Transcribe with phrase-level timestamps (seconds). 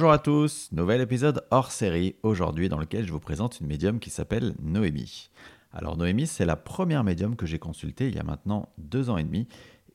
[0.00, 4.00] Bonjour à tous, nouvel épisode hors série aujourd'hui dans lequel je vous présente une médium
[4.00, 5.28] qui s'appelle Noémie.
[5.74, 9.18] Alors Noémie, c'est la première médium que j'ai consultée il y a maintenant deux ans
[9.18, 9.46] et demi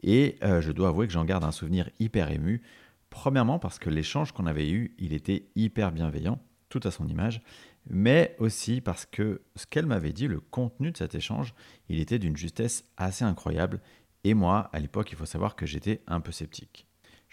[0.04, 2.62] et euh, je dois avouer que j'en garde un souvenir hyper ému.
[3.10, 7.42] Premièrement parce que l'échange qu'on avait eu, il était hyper bienveillant, tout à son image,
[7.90, 11.56] mais aussi parce que ce qu'elle m'avait dit, le contenu de cet échange,
[11.90, 13.82] il était d'une justesse assez incroyable
[14.24, 16.86] et moi, à l'époque, il faut savoir que j'étais un peu sceptique.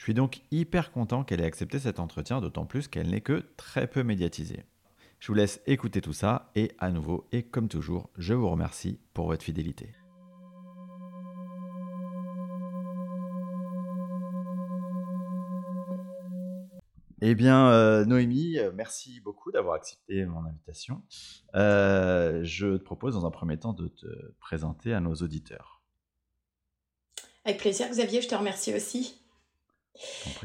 [0.02, 3.44] Je suis donc hyper content qu'elle ait accepté cet entretien, d'autant plus qu'elle n'est que
[3.56, 4.64] très peu médiatisée.
[5.20, 8.98] Je vous laisse écouter tout ça et à nouveau et comme toujours, je vous remercie
[9.14, 9.94] pour votre fidélité.
[17.20, 21.04] Eh bien, euh, Noémie, euh, merci beaucoup d'avoir accepté mon invitation.
[21.54, 25.80] Euh, je te propose dans un premier temps de te présenter à nos auditeurs.
[27.44, 29.21] Avec plaisir, Xavier, je te remercie aussi.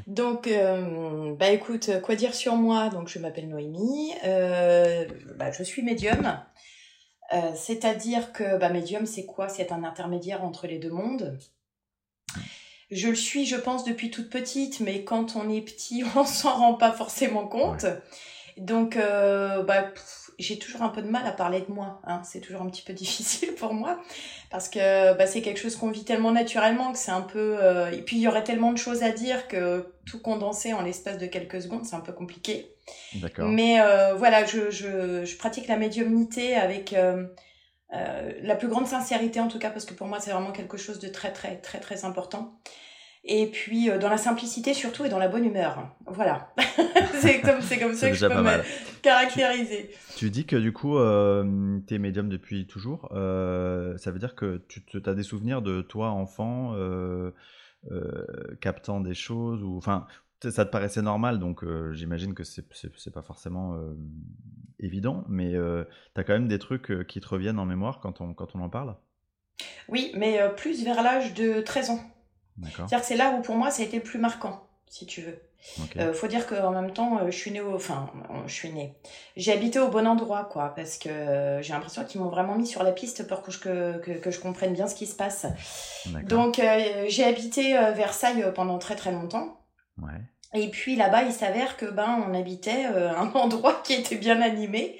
[0.07, 2.89] Donc, euh, bah écoute, quoi dire sur moi?
[2.89, 6.39] Donc, je m'appelle Noémie, euh, bah, je suis médium.
[7.33, 9.49] Euh, c'est-à-dire que bah, médium, c'est quoi?
[9.49, 11.37] C'est un intermédiaire entre les deux mondes.
[12.89, 16.55] Je le suis, je pense, depuis toute petite, mais quand on est petit, on s'en
[16.55, 17.85] rend pas forcément compte.
[18.57, 19.93] Donc, bah,
[20.39, 22.01] j'ai toujours un peu de mal à parler de moi.
[22.05, 22.21] Hein.
[22.23, 23.99] C'est toujours un petit peu difficile pour moi
[24.51, 27.57] parce que bah, c'est quelque chose qu'on vit tellement naturellement que c'est un peu.
[27.61, 30.81] Euh, et puis il y aurait tellement de choses à dire que tout condenser en
[30.81, 32.73] l'espace de quelques secondes, c'est un peu compliqué.
[33.15, 33.49] D'accord.
[33.49, 37.25] Mais euh, voilà, je, je, je, pratique la médiumnité avec euh,
[38.41, 40.99] la plus grande sincérité en tout cas parce que pour moi c'est vraiment quelque chose
[40.99, 42.59] de très très très très important
[43.27, 45.89] et puis euh, dans la simplicité surtout et dans la bonne humeur.
[46.05, 46.53] Voilà,
[47.19, 48.63] c'est comme, comme ça que je peux me
[49.01, 49.91] caractériser.
[50.15, 53.09] Tu, dis que du coup, euh, tu es médium depuis toujours.
[53.11, 57.31] Euh, ça veut dire que tu as des souvenirs de toi, enfant, euh,
[58.61, 60.07] captant des choses ou enfin
[60.43, 63.75] ça te paraissait normal, donc j'imagine que c'est pas forcément
[64.79, 68.35] évident, mais tu as quand même des trucs qui te reviennent en mémoire quand on,
[68.35, 68.95] quand on en parle?
[69.89, 72.16] Oui, mais plus vers l'âge de 13 ans.
[72.63, 75.21] C'est-à-dire que c'est là où pour moi ça a été le plus marquant, si tu
[75.21, 75.39] veux.
[75.95, 77.75] Il euh, faut dire qu'en même temps, euh, je suis née au...
[77.75, 78.09] Enfin,
[78.45, 78.95] je suis née.
[79.35, 82.67] J'ai habité au bon endroit, quoi, parce que euh, j'ai l'impression qu'ils m'ont vraiment mis
[82.67, 85.45] sur la piste pour que je, que, que, je comprenne bien ce qui se passe.
[86.23, 86.61] Donc,
[87.07, 89.59] j'ai habité Versailles pendant très très longtemps.
[90.01, 90.21] Ouais.
[90.53, 94.99] Et puis là-bas, il s'avère que ben on habitait un endroit qui était bien animé.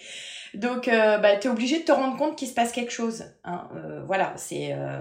[0.53, 3.25] Donc, euh, bah, tu es obligé de te rendre compte qu'il se passe quelque chose.
[3.43, 3.67] Hein.
[3.75, 4.69] Euh, voilà, c'est...
[4.71, 4.99] Euh...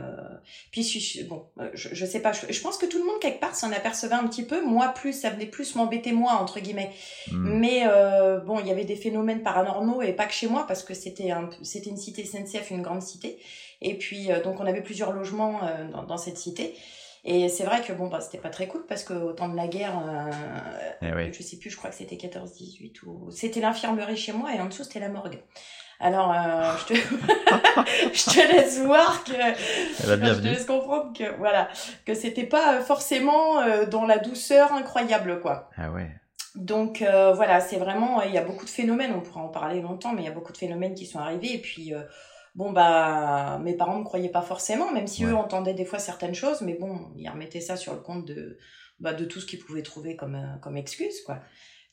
[0.71, 3.41] Puis, je, bon, euh, je, je sais pas, je, pense que tout le monde, quelque
[3.41, 4.65] part, s'en apercevait un petit peu.
[4.65, 6.91] Moi, plus, ça venait plus m'embêter, moi, entre guillemets.
[7.31, 7.59] Hmm.
[7.59, 10.83] Mais, euh, bon, il y avait des phénomènes paranormaux, et pas que chez moi, parce
[10.83, 13.39] que c'était un, c'était une cité SNCF, une grande cité.
[13.83, 15.61] Et puis, donc, on avait plusieurs logements
[15.93, 16.75] dans, dans cette cité.
[17.29, 19.67] Et c'est vrai que bon, bah, c'était pas très cool parce qu'au temps de la
[19.67, 20.31] guerre, euh,
[21.03, 23.31] eh je sais plus, je crois que c'était 14-18 ou.
[23.33, 25.41] C'était l'infirmerie chez moi et en dessous c'était la morgue.
[25.99, 26.95] Alors, euh, je, te...
[28.15, 29.33] je te laisse voir que.
[29.33, 31.69] je te laisse comprendre que, voilà,
[32.05, 35.69] que c'était pas forcément euh, dans la douceur incroyable, quoi.
[35.77, 36.09] Ah ouais.
[36.57, 39.83] Donc euh, voilà, c'est vraiment, il y a beaucoup de phénomènes, on pourra en parler
[39.83, 41.55] longtemps, mais il y a beaucoup de phénomènes qui sont arrivés.
[41.55, 42.01] Et puis, euh,
[42.57, 46.35] bon bah mes parents ne croyaient pas forcément, même si eux entendaient des fois certaines
[46.35, 48.59] choses, mais bon, ils remettaient ça sur le compte de
[48.99, 51.39] bah, de tout ce qu'ils pouvaient trouver comme euh, comme excuse quoi.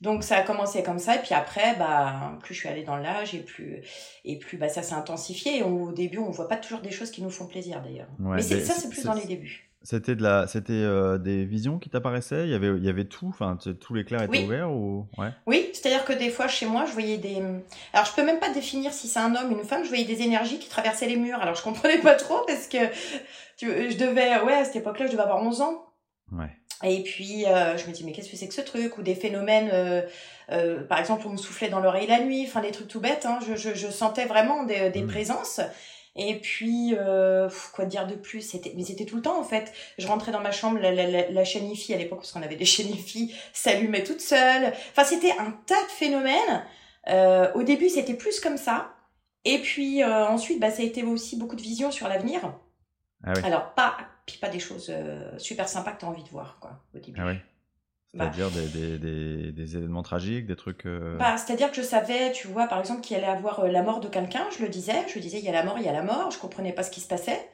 [0.01, 2.97] Donc ça a commencé comme ça et puis après bah plus je suis allée dans
[2.97, 3.84] l'âge et plus
[4.25, 7.12] et plus bah ça s'est intensifié et au début on voit pas toujours des choses
[7.12, 8.09] qui nous font plaisir d'ailleurs.
[8.19, 9.72] mais ça c'est plus dans les débuts.
[9.83, 12.45] C'était de la, c'était euh, des visions qui t'apparaissaient?
[12.45, 13.27] Il y avait, il y avait tout?
[13.27, 15.29] Enfin, tous les clairs étaient ouverts ou ouais?
[15.45, 17.41] Oui, c'est-à-dire que des fois chez moi, je voyais des.
[17.91, 19.83] Alors, je peux même pas définir si c'est un homme ou une femme.
[19.83, 21.39] Je voyais des énergies qui traversaient les murs.
[21.41, 22.77] Alors, je comprenais pas trop parce que
[23.57, 23.67] tu...
[23.91, 25.85] je devais, ouais, à cette époque-là, je devais avoir 11 ans.
[26.31, 26.50] Ouais.
[26.83, 28.97] Et puis, euh, je me dis, mais qu'est-ce que c'est que ce truc?
[28.97, 30.01] Ou des phénomènes, euh,
[30.51, 33.25] euh, par exemple, on me soufflait dans l'oreille la nuit, enfin des trucs tout bêtes.
[33.25, 33.39] Hein.
[33.47, 35.07] Je, je, je, sentais vraiment des, des mmh.
[35.07, 35.62] présences.
[36.15, 38.42] Et puis, euh, quoi dire de plus?
[38.42, 39.74] C'était, mais c'était tout le temps en fait.
[39.98, 42.44] Je rentrais dans ma chambre, la, la, la, la chaîne IFI à l'époque parce qu'on
[42.44, 44.74] avait des chaînes IFI s'allumait toute seule.
[44.92, 46.65] Enfin, c'était un tas de phénomènes.
[47.10, 48.94] Euh, au début, c'était plus comme ça.
[49.45, 52.54] Et puis euh, ensuite, bah, ça a été aussi beaucoup de visions sur l'avenir.
[53.25, 53.42] Ah oui.
[53.44, 56.57] Alors pas, puis pas des choses euh, super sympas que tu as envie de voir
[56.62, 57.19] quoi au début.
[57.21, 57.36] Ah oui.
[58.13, 58.25] Bah.
[58.31, 60.86] C'est-à-dire des, des, des, événements tragiques, des trucs.
[60.86, 61.18] Euh...
[61.18, 64.01] Bah, C'est-à-dire que je savais, tu vois, par exemple, qu'il allait avoir euh, la mort
[64.01, 65.94] de quelqu'un, je le disais, je disais, il y a la mort, il y a
[65.94, 67.50] la mort, je comprenais pas ce qui se passait.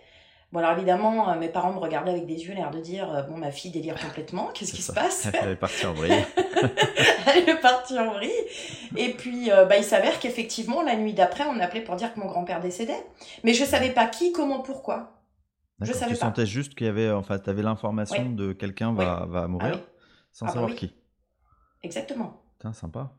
[0.51, 3.21] Bon, alors évidemment, euh, mes parents me regardaient avec des yeux, l'air de dire, euh,
[3.21, 6.11] bon, ma fille délire complètement, qu'est-ce qui se passe Elle est partie en vrille.
[7.25, 8.31] Elle est partie en vrille.
[8.97, 12.25] Et puis, bah, il s'avère qu'effectivement, la nuit d'après, on appelait pour dire que mon
[12.25, 13.06] grand-père décédait.
[13.45, 15.21] Mais je savais pas qui, comment, pourquoi.
[15.79, 19.25] Je savais tu sentais juste qu'il y avait, enfin, tu avais l'information de quelqu'un va,
[19.29, 19.79] va mourir?
[19.81, 19.88] Ah
[20.31, 20.93] sans ah savoir qui.
[21.83, 22.41] Exactement.
[22.57, 23.11] Putain, sympa.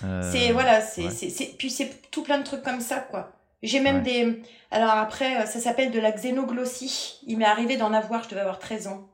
[0.00, 1.08] C'est voilà, c'est
[1.56, 3.32] puis c'est tout plein de trucs comme ça quoi.
[3.62, 7.20] J'ai même des alors après ça s'appelle de la xénoglossie.
[7.26, 9.08] Il m'est arrivé d'en avoir, je devais avoir 13 ans.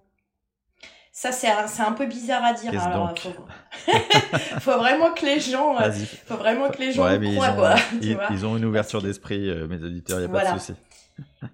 [1.14, 2.82] Ça, c'est un, un, peu bizarre à dire.
[2.82, 3.28] Alors, faut...
[4.60, 4.78] faut...
[4.78, 5.92] vraiment que les gens, euh,
[6.26, 7.74] faut vraiment que les gens croient, ils ont, quoi,
[8.30, 10.72] ils, ont une ouverture d'esprit, euh, mes auditeurs, il n'y a pas de souci.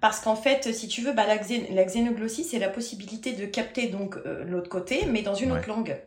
[0.01, 3.87] Parce qu'en fait, si tu veux, bah, la, la xénoglossie, c'est la possibilité de capter
[3.87, 5.97] donc euh, l'autre côté, mais dans une autre langue.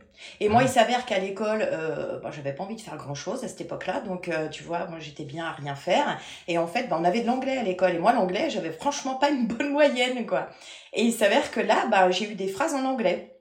[0.41, 3.43] Et moi, il s'avère qu'à l'école, euh, bah, j'avais pas envie de faire grand chose
[3.45, 6.21] à cette époque-là, donc tu vois, moi j'étais bien à rien faire.
[6.47, 9.17] Et en fait, bah, on avait de l'anglais à l'école, et moi l'anglais, j'avais franchement
[9.17, 10.49] pas une bonne moyenne, quoi.
[10.93, 13.33] Et il s'avère que là, bah, j'ai eu des phrases en anglais.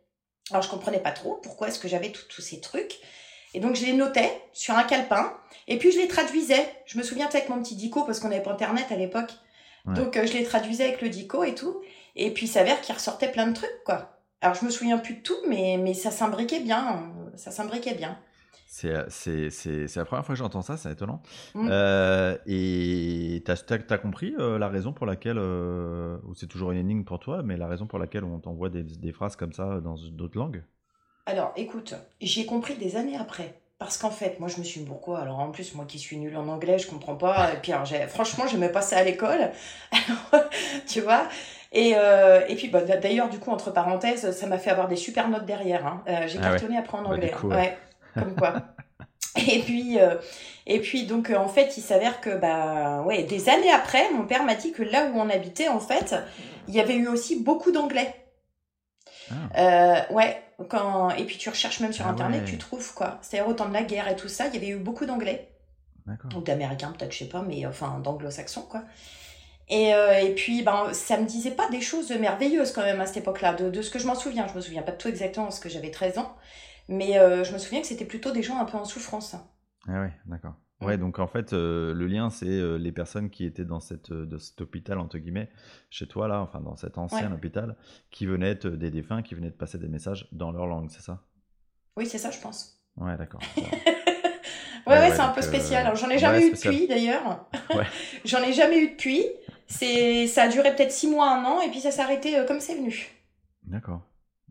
[0.51, 2.99] Alors je comprenais pas trop pourquoi est-ce que j'avais tous ces trucs.
[3.53, 5.33] Et donc je les notais sur un calepin
[5.67, 6.65] et puis je les traduisais.
[6.85, 9.31] Je me souviens avec mon petit dico parce qu'on n'avait pas internet à l'époque.
[9.85, 11.81] Donc euh, je les traduisais avec le dico et tout.
[12.15, 14.17] Et puis il s'avère qu'il ressortait plein de trucs quoi.
[14.41, 18.17] Alors je me souviens plus de tout mais mais ça s'imbriquait bien, ça s'imbriquait bien.
[18.85, 21.21] Euh, c'est la première fois que j'entends ça, c'est étonnant.
[21.55, 21.69] Mm.
[21.71, 27.03] Euh, et tu as, compris euh, la raison pour laquelle, ou c'est toujours une énigme
[27.03, 29.95] pour toi, mais la raison pour laquelle on t'envoie des, des, phrases comme ça dans
[30.11, 30.63] d'autres langues?
[31.25, 33.60] Alors écoute, j'ai compris des années après.
[33.81, 35.21] Parce qu'en fait, moi je me suis dit pourquoi?
[35.21, 37.51] Alors en plus, moi qui suis nulle en anglais, je comprends pas.
[37.53, 39.51] Et puis alors, franchement, j'aimais pas ça à l'école.
[40.87, 41.23] tu vois?
[41.71, 41.95] Et,
[42.47, 45.45] et puis bah, d'ailleurs, du coup, entre parenthèses, ça m'a fait avoir des super notes
[45.45, 45.87] derrière.
[45.87, 46.03] Hein.
[46.27, 47.33] j'ai ah cartonné après en bah, anglais.
[47.43, 47.77] ouais
[48.13, 48.53] comme quoi.
[49.47, 50.15] Et puis, euh,
[50.67, 54.25] et puis donc euh, en fait, il s'avère que bah ouais, des années après, mon
[54.25, 56.15] père m'a dit que là où on habitait, en fait,
[56.67, 58.13] il y avait eu aussi beaucoup d'anglais.
[59.29, 59.33] Ah.
[59.57, 63.19] Euh, ouais, quand et puis tu recherches même sur ah internet, tu trouves quoi.
[63.21, 65.47] C'est-à-dire au temps de la guerre et tout ça, il y avait eu beaucoup d'anglais.
[66.35, 68.83] Ou d'américains peut-être, je sais pas, mais enfin d'anglo-saxons quoi.
[69.69, 73.17] Et, et, puis, ben, ça me disait pas des choses merveilleuses quand même à cette
[73.17, 74.45] époque-là, de, de, ce que je m'en souviens.
[74.47, 76.35] Je me souviens pas de tout exactement parce que j'avais 13 ans.
[76.91, 79.35] Mais euh, je me souviens que c'était plutôt des gens un peu en souffrance.
[79.87, 80.55] Ah ouais, d'accord.
[80.81, 84.11] Ouais, donc en fait, euh, le lien, c'est euh, les personnes qui étaient dans cette,
[84.11, 85.49] de cet hôpital, entre guillemets,
[85.89, 87.75] chez toi, là, enfin, dans cet ancien hôpital,
[88.09, 91.21] qui venaient des défunts, qui venaient de passer des messages dans leur langue, c'est ça?
[91.97, 92.81] Oui, c'est ça, je pense.
[92.97, 93.41] Ouais, d'accord.
[93.57, 93.73] ouais,
[94.87, 95.95] ouais, c'est un peu spécial.
[95.95, 97.45] J'en ai jamais eu depuis, d'ailleurs.
[98.25, 99.25] J'en ai jamais eu depuis.
[99.67, 102.59] C'est, ça a duré peut-être six mois, un an, et puis ça s'est arrêté comme
[102.59, 103.09] c'est venu.
[103.63, 104.01] D'accord.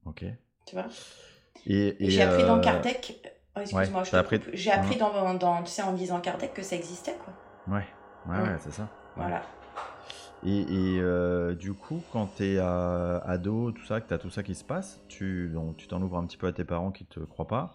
[0.07, 0.25] Ok.
[0.67, 0.87] Tu vois?
[1.67, 3.21] J'ai appris dans euh, Kardec.
[3.57, 4.05] Oh, excuse-moi,
[4.53, 7.75] j'ai appris dans, dans, tu sais, en lisant Kardec que ça existait, quoi.
[7.75, 7.87] Ouais,
[8.29, 8.89] ouais, ouais, c'est ça.
[9.17, 9.43] Voilà.
[10.43, 14.31] Et, et euh, du coup, quand tu es ado, tout ça, que tu as tout
[14.31, 17.05] ça qui se passe, tu tu t'en ouvres un petit peu à tes parents qui
[17.05, 17.75] te croient pas.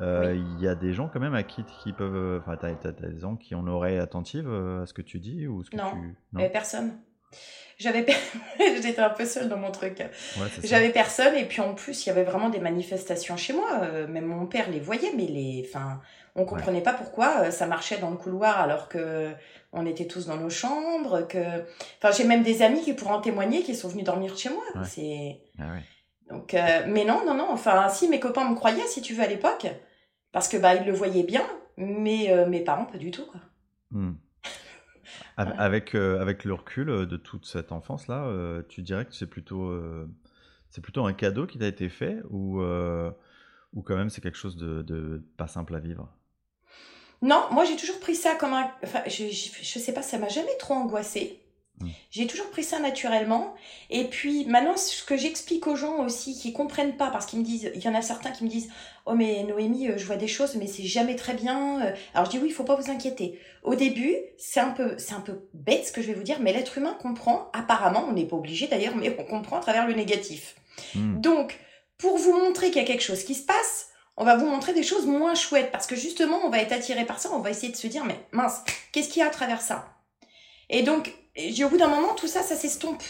[0.00, 2.40] Euh, il y a des gens quand même à qui, qui peuvent.
[2.40, 5.62] Enfin, tu as, des gens qui ont l'oreille attentive à ce que tu dis ou
[5.62, 6.16] ce que non, tu.
[6.32, 6.98] Non, personne.
[7.82, 8.06] J'avais
[8.58, 10.02] j'étais un peu seule dans mon truc.
[10.62, 13.80] J'avais personne et puis en plus il y avait vraiment des manifestations chez moi.
[13.82, 16.00] Euh, même mon père les voyait, mais les, enfin,
[16.36, 19.32] on comprenait pas pourquoi euh, ça marchait dans le couloir alors que
[19.72, 21.26] on était tous dans nos chambres.
[21.26, 21.64] Que,
[21.98, 24.84] enfin, j'ai même des amis qui pourraient en témoigner qui sont venus dormir chez moi.
[24.84, 25.64] C'est ah
[26.30, 27.48] donc, euh, mais non, non, non.
[27.50, 29.66] Enfin, si mes copains me croyaient, si tu veux à l'époque,
[30.30, 31.44] parce que bah ils le voyaient bien,
[31.76, 33.40] mais mes parents pas du tout quoi.
[33.90, 34.14] Hmm.
[35.36, 39.26] Avec, euh, avec le recul euh, de toute cette enfance-là, euh, tu dirais que c'est
[39.26, 39.74] plutôt,
[40.70, 44.56] c'est plutôt un cadeau qui t'a été fait ou, ou quand même c'est quelque chose
[44.56, 46.08] de, de, pas simple à vivre?
[47.22, 48.70] Non, moi j'ai toujours pris ça comme un...
[48.82, 51.41] Enfin, je, je, sais pas, ça m'a jamais trop angoissé.
[51.80, 51.88] Mmh.
[52.10, 53.54] J'ai toujours pris ça naturellement.
[53.90, 57.44] Et puis maintenant, ce que j'explique aux gens aussi qui comprennent pas, parce qu'ils me
[57.44, 58.68] disent, il y en a certains qui me disent,
[59.06, 61.82] oh mais Noémie, euh, je vois des choses, mais c'est jamais très bien.
[61.82, 61.92] Euh.
[62.14, 63.38] Alors je dis oui, il faut pas vous inquiéter.
[63.62, 66.40] Au début, c'est un peu, c'est un peu bête ce que je vais vous dire,
[66.40, 67.50] mais l'être humain comprend.
[67.52, 70.56] Apparemment, on n'est pas obligé d'ailleurs, mais on comprend à travers le négatif.
[70.94, 71.20] Mmh.
[71.20, 71.58] Donc,
[71.98, 74.74] pour vous montrer qu'il y a quelque chose qui se passe, on va vous montrer
[74.74, 77.30] des choses moins chouettes parce que justement, on va être attiré par ça.
[77.32, 78.60] On va essayer de se dire, mais mince,
[78.92, 79.96] qu'est-ce qu'il y a à travers ça?
[80.68, 83.02] Et donc, au bout d'un moment, tout ça, ça s'estompe.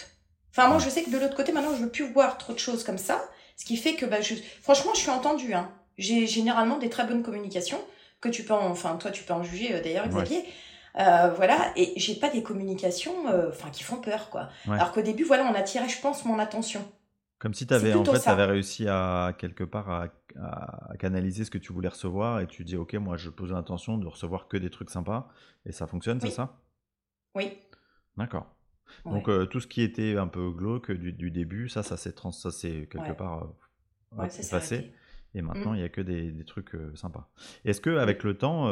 [0.50, 2.58] Enfin, moi, je sais que de l'autre côté, maintenant, je veux plus voir trop de
[2.58, 3.24] choses comme ça.
[3.56, 4.34] Ce qui fait que, bah, je...
[4.62, 5.54] franchement, je suis entendue.
[5.54, 5.70] Hein.
[5.98, 7.80] J'ai généralement des très bonnes communications,
[8.20, 8.70] que tu peux en...
[8.70, 10.44] Enfin, toi, tu peux en juger, euh, d'ailleurs, Xavier.
[10.98, 14.50] Euh, voilà, et j'ai pas des communications euh, enfin qui font peur, quoi.
[14.68, 16.84] Alors qu'au début, voilà, on attirait, je pense, mon attention.
[17.38, 21.50] Comme si tu avais, en fait, avais réussi à, quelque part, à, à, canaliser ce
[21.50, 24.58] que tu voulais recevoir, et tu dis, OK, moi, je pose l'intention de recevoir que
[24.58, 25.28] des trucs sympas,
[25.64, 26.58] et ça fonctionne, c'est ça?
[27.34, 27.58] Oui.
[28.16, 28.54] D'accord.
[29.04, 32.12] Donc euh, tout ce qui était un peu glauque du, du début, ça, ça s'est
[32.12, 32.30] trans...
[32.30, 33.54] quelque part
[34.16, 34.92] euh, passé.
[35.34, 35.76] Et maintenant, mmh.
[35.76, 37.30] il n'y a que des, des trucs euh, sympas.
[37.64, 38.70] Est-ce que avec le temps,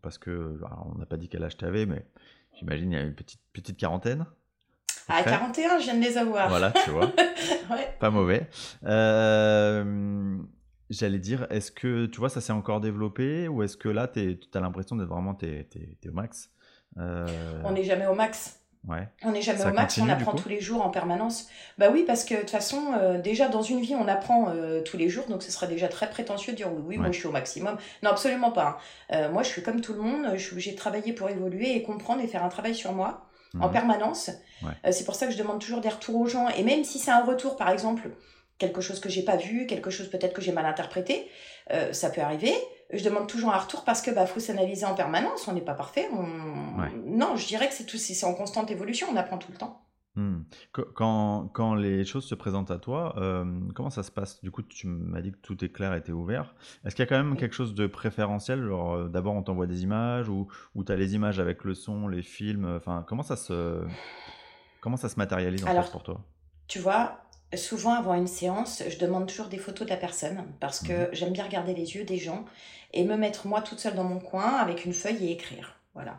[0.00, 2.06] parce que on n'a pas dit quel âge tu avais, mais
[2.54, 4.26] j'imagine il y a une petite, petite quarantaine
[5.08, 6.48] À 41, je viens de les avoir.
[6.48, 7.12] Voilà, tu vois.
[8.00, 8.48] Pas mauvais.
[10.88, 14.38] J'allais dire, est-ce que tu vois, ça s'est encore développé ou est-ce que là, tu
[14.54, 15.68] as l'impression d'être vraiment t'es,
[16.06, 16.52] au max?
[16.96, 18.60] On n'est jamais au max.
[19.24, 21.48] On n'est jamais au max, on apprend tous les jours en permanence.
[21.78, 24.80] Bah oui, parce que de toute façon, euh, déjà dans une vie, on apprend euh,
[24.82, 27.18] tous les jours, donc ce serait déjà très prétentieux de dire oui, oui moi je
[27.18, 27.76] suis au maximum.
[28.02, 28.78] Non, absolument pas.
[29.10, 29.16] Hein.
[29.16, 31.74] Euh, moi, je suis comme tout le monde, je suis obligée de travailler pour évoluer
[31.74, 33.26] et comprendre et faire un travail sur moi
[33.58, 33.72] en mhm.
[33.72, 34.30] permanence.
[34.90, 36.48] c'est pour ça que je demande toujours des retours aux gens.
[36.50, 38.10] Et même si c'est un retour, par exemple,
[38.58, 41.28] quelque chose que j'ai pas vu, quelque chose peut-être que j'ai mal interprété,
[41.92, 42.54] ça peut arriver
[42.92, 45.74] je demande toujours un retour parce que bah faut s'analyser en permanence, on n'est pas
[45.74, 46.08] parfait.
[47.04, 49.82] Non, je dirais que c'est tout, c'est en constante évolution, on apprend tout le temps.
[50.16, 50.44] Hmm.
[50.72, 54.42] Quand, quand, les choses se présentent à toi, euh, comment ça se passe?
[54.42, 56.54] Du coup, tu m'as dit que tout est clair et était ouvert.
[56.86, 58.60] Est-ce qu'il y a quand même quelque chose de préférentiel?
[58.62, 62.08] Euh, D'abord, on t'envoie des images ou, ou tu as les images avec le son,
[62.08, 62.64] les films?
[62.78, 63.84] Enfin, comment ça se,
[64.80, 66.22] comment ça se matérialise en fait pour toi?
[66.66, 67.20] Tu vois,
[67.54, 71.08] souvent avant une séance, je demande toujours des photos de la personne parce que mhm.
[71.12, 72.44] j'aime bien regarder les yeux des gens
[72.92, 75.78] et me mettre moi toute seule dans mon coin avec une feuille et écrire.
[75.94, 76.18] Voilà.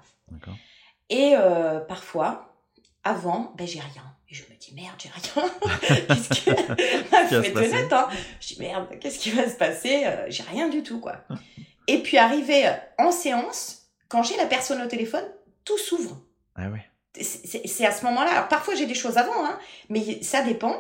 [1.10, 2.56] Et euh, parfois,
[3.04, 4.04] avant, ben j'ai rien.
[4.30, 5.50] Et je me dis merde, j'ai rien.
[6.08, 8.08] qu'est-ce qui va se passer hein.
[8.42, 10.06] Je dis merde, qu'est-ce qui va se passer?
[10.06, 11.24] Euh, J'ai rien du tout quoi.
[11.88, 15.26] et puis arrivé en séance, quand j'ai la personne au téléphone,
[15.64, 16.22] tout s'ouvre.
[16.56, 16.86] Ah ouais
[17.22, 18.32] c'est à ce moment-là.
[18.32, 19.58] Alors parfois j'ai des choses avant, hein,
[19.90, 20.76] mais ça dépend.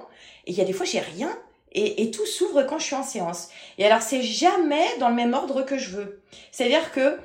[0.45, 1.29] Et il y a des fois j'ai rien.
[1.73, 3.49] Et, tout s'ouvre quand je suis en séance.
[3.77, 6.23] Et alors c'est jamais dans le même ordre que je veux.
[6.51, 7.19] C'est-à-dire que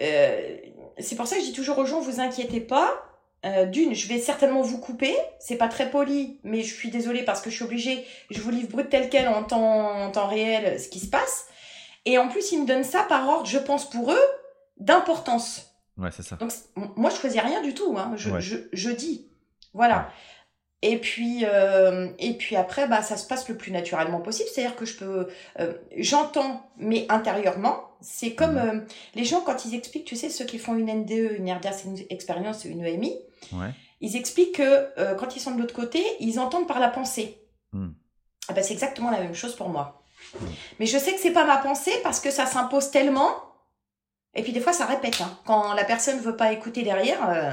[0.00, 0.56] euh,
[0.98, 2.92] c'est pour ça que je dis toujours aux gens, vous inquiétez pas.
[3.46, 5.14] Euh, d'une, je vais certainement vous couper.
[5.38, 8.04] C'est pas très poli, mais je suis désolée parce que je suis obligée.
[8.30, 11.46] Je vous livre brut tel quel en temps, en temps réel ce qui se passe.
[12.04, 14.26] Et en plus, ils me donnent ça par ordre, je pense pour eux,
[14.78, 15.73] d'importance.
[15.96, 16.36] Ouais, c'est ça.
[16.36, 16.52] Donc,
[16.96, 17.96] moi, je choisis rien du tout.
[17.96, 18.12] Hein.
[18.16, 19.28] Je, je, je, dis.
[19.72, 20.10] Voilà.
[20.82, 24.48] Et puis, euh, et puis après, bah, ça se passe le plus naturellement possible.
[24.52, 25.28] C'est-à-dire que je peux,
[25.60, 28.58] euh, j'entends, mais intérieurement, c'est comme mmh.
[28.58, 28.80] euh,
[29.14, 31.98] les gens quand ils expliquent, tu sais, ceux qui font une NDE, une c'est une
[32.10, 33.16] expérience, une EMI,
[33.52, 33.70] ouais.
[34.02, 37.40] ils expliquent que quand ils sont de l'autre côté, ils entendent par la pensée.
[37.72, 37.92] Mmh.
[38.48, 40.02] Ah bah, c'est exactement la même chose pour moi.
[40.34, 40.46] Mmh.
[40.80, 43.53] Mais je sais que c'est pas ma pensée parce que ça s'impose tellement
[44.36, 45.20] et puis des fois, ça répète.
[45.20, 45.38] Hein.
[45.46, 47.52] Quand la personne ne veut pas écouter derrière, euh,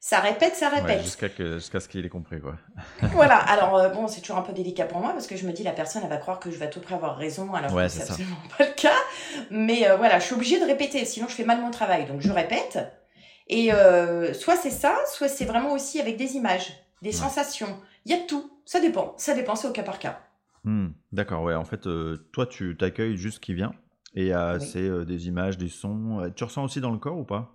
[0.00, 1.02] ça répète, ça répète.
[1.02, 2.56] jusqu'à jusqu'à ce qu'il ait compris, quoi.
[3.12, 3.36] voilà.
[3.36, 5.62] Alors euh, bon, c'est toujours un peu délicat pour moi parce que je me dis
[5.62, 7.88] la personne, elle va croire que je vais à tout près avoir raison, alors que
[7.88, 8.96] c'est absolument pas le cas.
[9.50, 12.06] Mais euh, voilà, je suis obligée de répéter, sinon je fais mal mon travail.
[12.06, 12.78] Donc je répète.
[13.50, 13.70] Et
[14.34, 16.70] soit c'est ça, soit c'est vraiment aussi avec des images,
[17.00, 17.80] des sensations.
[18.04, 18.50] Il y a tout.
[18.66, 19.14] Ça dépend.
[19.16, 20.20] Ça dépend, c'est au cas par cas.
[20.64, 21.54] Hmm, d'accord, ouais.
[21.54, 21.88] En fait,
[22.32, 23.72] toi, tu t'accueilles juste ce qui vient.
[24.14, 26.20] Et euh, c'est euh, des images, des sons.
[26.20, 27.54] Euh, tu ressens aussi dans le corps ou pas?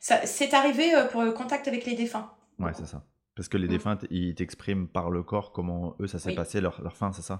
[0.00, 2.30] C'est arrivé pour le contact avec les défunts.
[2.58, 3.04] Ouais, c'est ça.
[3.34, 3.70] Parce que les mm.
[3.70, 7.22] défunts, ils t'expriment par le corps comment eux, ça s'est passé, leur, leur fin, c'est
[7.22, 7.38] ça?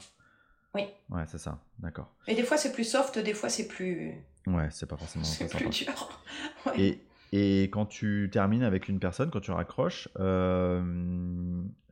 [0.74, 0.82] Oui.
[1.08, 2.12] Ouais, c'est ça, d'accord.
[2.26, 4.14] Et des fois, c'est plus soft, des fois, c'est plus.
[4.46, 5.24] Ouais, c'est pas forcément.
[5.24, 6.20] C'est plus dur.
[6.66, 6.80] Ouais.
[6.80, 10.82] Et, et quand tu termines avec une personne, quand tu raccroches, euh,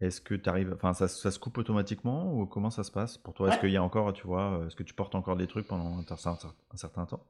[0.00, 3.19] est-ce que tu arrives, enfin, ça, ça, se coupe automatiquement ou comment ça se passe
[3.19, 3.49] pour toi?
[3.49, 5.99] Est-ce qu'il y a encore, tu vois, est-ce que tu portes encore des trucs pendant
[5.99, 7.25] un, certain temps?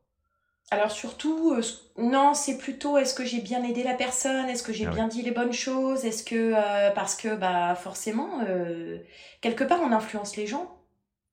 [0.71, 1.63] Alors surtout, euh,
[1.99, 5.09] non, c'est plutôt est-ce que j'ai bien aidé la personne, est-ce que j'ai ah bien
[5.09, 8.41] dit les bonnes choses, est-ce que euh, parce que bah forcément
[9.43, 10.79] quelque part on influence les gens.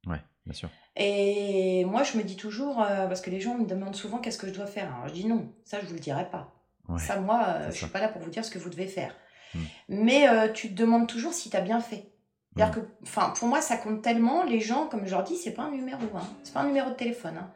[0.05, 0.69] Ouais, bien sûr.
[0.97, 4.47] Et moi je me dis toujours parce que les gens me demandent souvent qu'est-ce que
[4.47, 4.93] je dois faire?
[4.93, 6.60] Alors je dis non, ça je vous le dirai pas.
[6.97, 8.87] Ça, moi, euh, je ne suis pas là pour vous dire ce que vous devez
[8.87, 9.15] faire.
[9.53, 9.59] Hmm.
[9.89, 12.11] Mais euh, tu te demandes toujours si tu as bien fait.
[12.55, 12.69] Hmm.
[12.71, 14.43] que, enfin, pour moi, ça compte tellement.
[14.43, 16.27] Les gens, comme je leur dis, c'est pas un numéro, hein.
[16.43, 17.37] c'est pas un numéro de téléphone.
[17.37, 17.51] Hein.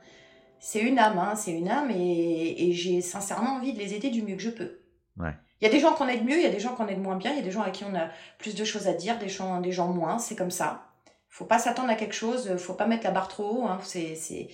[0.60, 1.36] C'est une âme, hein.
[1.36, 4.80] c'est une âme, et, j'ai sincèrement envie de les aider du mieux que je peux.
[5.18, 7.00] Il y a des gens qu'on aide mieux, il y a des gens qu'on aide
[7.00, 8.94] moins bien, il y a des gens à qui on a plus de choses à
[8.94, 10.88] dire, des gens, des gens moins, c'est comme ça.
[11.30, 14.50] Faut pas s'attendre à quelque chose, faut pas mettre la barre trop haut, c'est c'est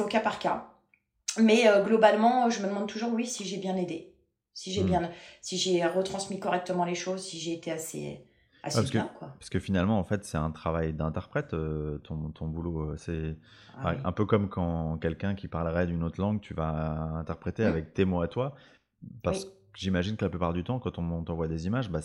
[0.00, 0.68] au cas par cas.
[1.38, 4.11] Mais euh, globalement, je me demande toujours, oui, si j'ai bien aidé
[4.54, 4.86] si j'ai hmm.
[4.86, 8.24] bien, si j'ai retransmis correctement les choses, si j'ai été assez,
[8.62, 9.28] assez parce bien, que, quoi.
[9.38, 12.90] Parce que finalement, en fait, c'est un travail d'interprète, euh, ton, ton boulot.
[12.90, 13.36] Euh, c'est
[13.78, 17.94] ah un peu comme quand quelqu'un qui parlerait d'une autre langue, tu vas interpréter avec
[17.94, 18.54] tes mots à toi.
[19.22, 22.00] Parce que j'imagine que la plupart du temps, quand on t'envoie des images, bah,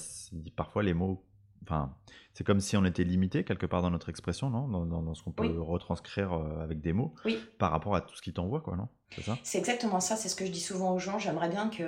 [0.56, 1.24] parfois les mots
[1.68, 1.94] Enfin,
[2.34, 4.68] c'est comme si on était limité quelque part dans notre expression, non?
[4.68, 7.14] Dans, dans, ce qu'on peut retranscrire euh, avec des mots
[7.58, 8.88] par rapport à tout ce qui t'envoie, quoi, non?
[9.14, 9.38] C'est ça?
[9.44, 11.20] C'est exactement ça, c'est ce que je dis souvent aux gens.
[11.20, 11.84] J'aimerais bien que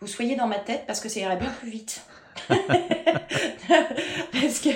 [0.00, 2.06] vous soyez dans ma tête parce que ça irait bien plus vite.
[2.48, 4.70] parce que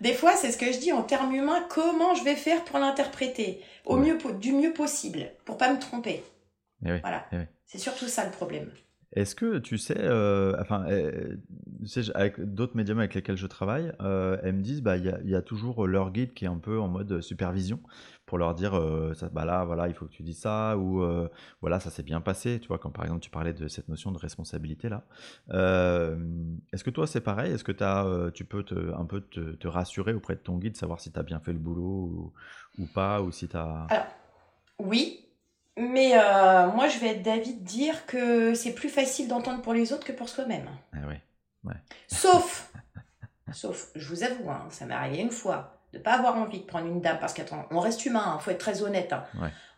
[0.00, 2.78] des fois, c'est ce que je dis en termes humains, comment je vais faire pour
[2.78, 3.60] l'interpréter?
[3.84, 6.24] Au mieux, du mieux possible, pour pas me tromper.
[6.84, 7.26] Eh voilà.
[7.32, 8.70] Eh c'est surtout ça le problème.
[9.14, 11.36] Est-ce que tu sais, euh, enfin, euh,
[11.80, 15.04] tu sais, avec d'autres médiums avec lesquels je travaille, euh, elles me disent, bah, il
[15.04, 17.80] y, a toujours leur guide qui est un peu en mode supervision
[18.26, 18.72] pour leur dire,
[19.14, 21.04] ça, bah là, voilà, il faut que tu dis ça, ou
[21.60, 24.10] voilà, ça s'est bien passé, tu vois, comme par exemple tu parlais de cette notion
[24.10, 25.04] de responsabilité là.
[26.72, 27.52] Est-ce que toi c'est pareil?
[27.52, 28.64] Est-ce que tu peux
[28.96, 31.58] un peu te, rassurer auprès de ton guide, savoir si tu as bien fait le
[31.58, 32.32] boulot
[32.78, 33.48] ou, pas, ou si.
[33.54, 33.86] Alors,
[34.78, 35.23] oui,
[35.76, 36.14] mais
[36.74, 40.06] moi je vais être d'avis de dire que c'est plus facile d'entendre pour les autres
[40.06, 40.68] que pour soi-même.
[40.92, 41.20] Ah ouais.
[42.08, 42.72] Sauf,
[43.52, 46.64] sauf, je vous avoue, hein, ça m'est arrivé une fois de pas avoir envie de
[46.64, 49.12] prendre une dame parce qu'attends, on reste humain, il hein, faut être très honnête.
[49.12, 49.24] Hein.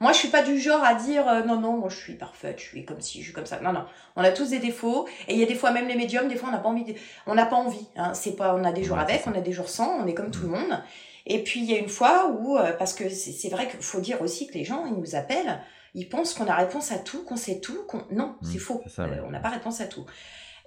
[0.01, 2.59] Moi, je suis pas du genre à dire euh, non non, moi je suis parfaite,
[2.59, 3.61] je suis comme si, je suis comme ça.
[3.61, 3.85] Non non,
[4.17, 6.37] on a tous des défauts et il y a des fois même les médiums, des
[6.37, 6.95] fois on n'a pas envie,
[7.27, 7.87] on n'a pas envie.
[8.15, 10.31] C'est pas, on a des jours avec, on a des jours sans, on est comme
[10.31, 10.53] tout le mm.
[10.53, 10.83] monde.
[11.27, 14.01] Et puis il y a une fois où, euh, parce que c'est vrai qu'il faut
[14.01, 15.61] dire aussi que les gens, ils nous appellent,
[15.97, 18.83] ils pensent qu'on a réponse à tout, qu'on sait tout, qu'on non, c'est mm, faux.
[18.99, 20.05] Euh, on n'a pas réponse à tout.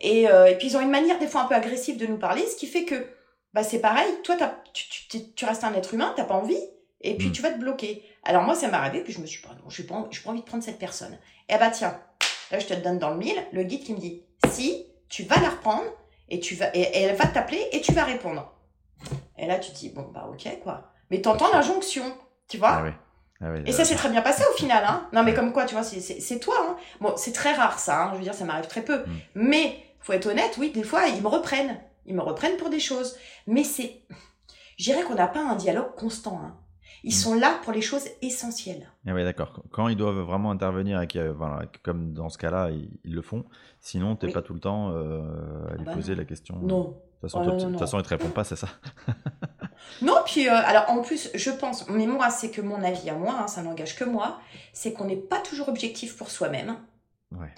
[0.03, 2.45] Euh, et, puis ils ont une manière des fois un peu agressive de nous parler,
[2.47, 2.95] ce qui fait que
[3.53, 4.35] bah c'est pareil, toi
[4.73, 6.59] tu, tu, tu, restes un être humain, t'as pas envie,
[7.01, 7.31] et puis mm.
[7.31, 8.03] tu vas te bloquer.
[8.23, 10.41] Alors moi ça m'est arrivé, puis je me suis pas, non, je pas, pas envie
[10.41, 11.15] de prendre cette personne.
[11.47, 12.01] Et bah tiens,
[12.51, 15.39] là je te donne dans le mille, le guide qui me dit, si tu vas
[15.39, 15.85] la reprendre,
[16.29, 18.51] et tu vas, et, elle va t'appeler et tu vas répondre.
[19.37, 20.91] Et là tu te dis, bon bah ok quoi.
[21.11, 22.05] Mais t'entends l'injonction,
[22.47, 22.93] tu vois ah
[23.41, 25.07] ah et ça s'est très bien passé au final, hein.
[25.13, 26.75] Non, mais comme quoi, tu vois, c'est toi, hein.
[26.99, 28.09] Bon, c'est très rare ça, hein.
[28.13, 28.97] Je veux dire, ça m'arrive très peu.
[28.97, 29.11] Mm.
[29.35, 31.79] Mais faut être honnête, oui, des fois, ils me reprennent.
[32.05, 33.15] Ils me reprennent pour des choses.
[33.47, 34.01] Mais c'est.
[34.77, 36.41] Je dirais qu'on n'a pas un dialogue constant.
[36.43, 36.57] Hein.
[37.03, 37.13] Ils mm.
[37.13, 38.91] sont là pour les choses essentielles.
[39.07, 39.63] Ah oui, d'accord.
[39.71, 43.45] Quand ils doivent vraiment intervenir, et voilà, comme dans ce cas-là, ils, le font.
[43.79, 45.21] Sinon, tu n'es pas tout le temps euh,
[45.69, 46.57] à lui ah bah poser la question.
[46.61, 46.97] Non.
[47.21, 48.69] De toute façon, façon, il ne te répond pas, c'est ça?
[50.01, 53.13] Non, puis euh, alors en plus, je pense, mais moi, c'est que mon avis à
[53.13, 54.39] moi, hein, ça n'engage que moi,
[54.73, 56.77] c'est qu'on n'est pas toujours objectif pour soi-même.
[57.31, 57.53] Ouais.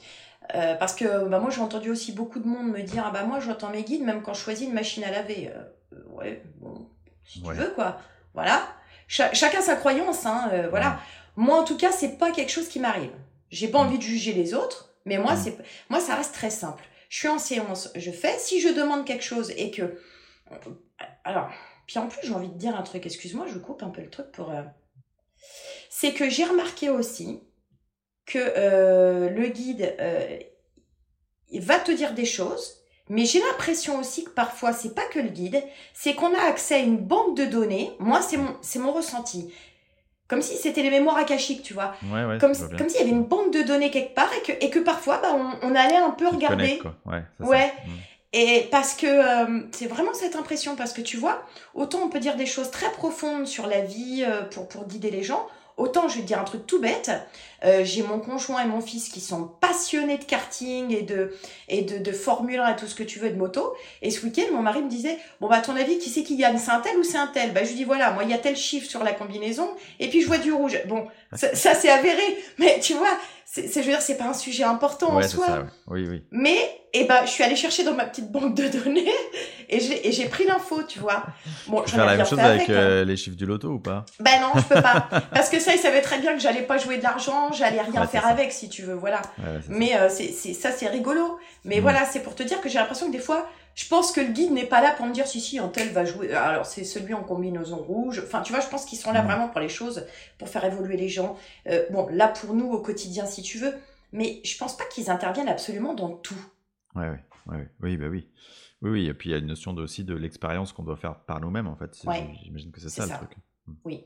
[0.55, 3.23] Euh, parce que bah, moi j'ai entendu aussi beaucoup de monde me dire ah bah
[3.23, 5.49] moi j'entends mes guides même quand je choisis une machine à laver.
[5.55, 6.89] Euh, ouais bon
[7.23, 7.99] si tu veux quoi.
[8.33, 8.61] Voilà.
[9.07, 10.99] Chacun sa croyance hein voilà.
[11.37, 13.13] Moi en tout cas c'est pas quelque chose qui m'arrive.
[13.49, 13.87] J'ai pas mm.
[13.87, 15.37] envie de juger les autres mais moi mm.
[15.37, 15.57] c'est
[15.89, 19.23] moi ça reste très simple je suis en séance je fais si je demande quelque
[19.23, 19.99] chose et que
[21.23, 21.49] alors
[21.85, 24.09] puis en plus j'ai envie de dire un truc excuse-moi je coupe un peu le
[24.09, 24.51] truc pour
[25.89, 27.41] c'est que j'ai remarqué aussi
[28.25, 30.39] que euh, le guide euh,
[31.59, 32.77] va te dire des choses,
[33.09, 35.61] mais j'ai l'impression aussi que parfois c'est pas que le guide,
[35.93, 37.91] c'est qu'on a accès à une banque de données.
[37.99, 39.53] Moi, c'est mon ressenti.
[40.31, 41.93] Comme si c'était les mémoires akashiques, tu vois.
[42.39, 44.79] comme, comme s'il y avait une banque de données quelque part et que, et que
[44.79, 46.81] parfois, bah, on, allait un peu regarder.
[47.05, 47.21] Ouais.
[47.41, 47.73] ouais.
[47.85, 47.89] Mm.
[48.31, 52.21] Et parce que euh, c'est vraiment cette impression, parce que tu vois, autant on peut
[52.21, 55.45] dire des choses très profondes sur la vie pour, pour guider les gens,
[55.81, 57.09] Autant, je vais te dire un truc tout bête,
[57.65, 61.35] euh, j'ai mon conjoint et mon fils qui sont passionnés de karting et de,
[61.69, 63.73] et de, Formule 1 et tout ce que tu veux de moto.
[64.03, 66.37] Et ce week-end, mon mari me disait, bon, bah, à ton avis, qui c'est qui
[66.37, 66.59] gagne?
[66.59, 67.51] C'est un tel ou c'est un tel?
[67.51, 70.07] Bah, je lui dis, voilà, moi, il y a tel chiffre sur la combinaison, et
[70.07, 70.79] puis je vois du rouge.
[70.85, 73.17] Bon, ça c'est avéré, mais tu vois,
[73.53, 75.45] c'est, je veux dire, c'est pas un sujet important en soi.
[75.45, 76.23] Ça, oui, oui.
[76.31, 76.55] Mais,
[76.93, 79.11] eh ben, je suis allée chercher dans ma petite banque de données
[79.67, 81.25] et j'ai, et j'ai pris l'info, tu vois.
[81.67, 83.05] Bon, je faire la même chose avec, euh, hein.
[83.05, 84.05] les chiffres du loto ou pas?
[84.21, 85.09] Ben non, je peux pas.
[85.33, 88.07] Parce que ça, ils savaient très bien que j'allais pas jouer de l'argent, j'allais rien
[88.07, 89.21] faire avec, si tu veux, voilà.
[89.67, 91.37] Mais euh, c'est, c'est, ça, c'est rigolo.
[91.65, 91.81] Mais mm.
[91.81, 94.27] voilà, c'est pour te dire que j'ai l'impression que des fois, je pense que le
[94.27, 96.33] guide n'est pas là pour me dire si si un tel va jouer.
[96.33, 99.25] Alors c'est celui en combinaison rouge enfin tu vois je pense qu'ils sont là mm.
[99.25, 100.05] vraiment pour les choses
[100.37, 101.37] pour faire évoluer les gens.
[101.67, 103.73] Euh, bon là pour nous au quotidien si tu veux.
[104.13, 106.35] Mais je pense pas qu'ils interviennent absolument dans tout.
[106.95, 108.27] Ouais, ouais, ouais oui bah oui.
[108.81, 111.19] Oui oui et puis il y a une notion aussi de l'expérience qu'on doit faire
[111.19, 111.95] par nous-mêmes en fait.
[112.43, 113.37] J'imagine que c'est ça, le truc.
[113.67, 113.73] Mm.
[113.85, 114.05] oui.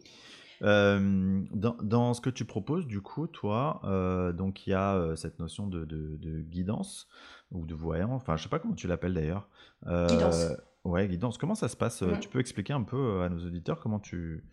[0.62, 5.14] Euh, dans, dans, ce que tu proposes, du coup, toi, euh, donc il y a
[5.18, 7.10] cette notion de, de, de guidance
[7.56, 9.48] ou de voyant, enfin je sais pas comment tu l'appelles d'ailleurs.
[9.88, 10.48] Euh, guidance.
[10.84, 11.38] Ouais, guidance.
[11.38, 12.20] Comment ça se passe mmh.
[12.20, 14.44] Tu peux expliquer un peu euh, à nos auditeurs comment tu...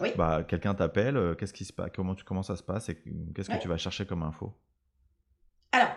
[0.00, 0.10] Oui.
[0.16, 3.00] Bah, quelqu'un t'appelle, euh, qu'est-ce qui se passe, comment, tu, comment ça se passe et
[3.34, 4.52] qu'est-ce que tu vas chercher comme info?
[5.72, 5.90] Alors,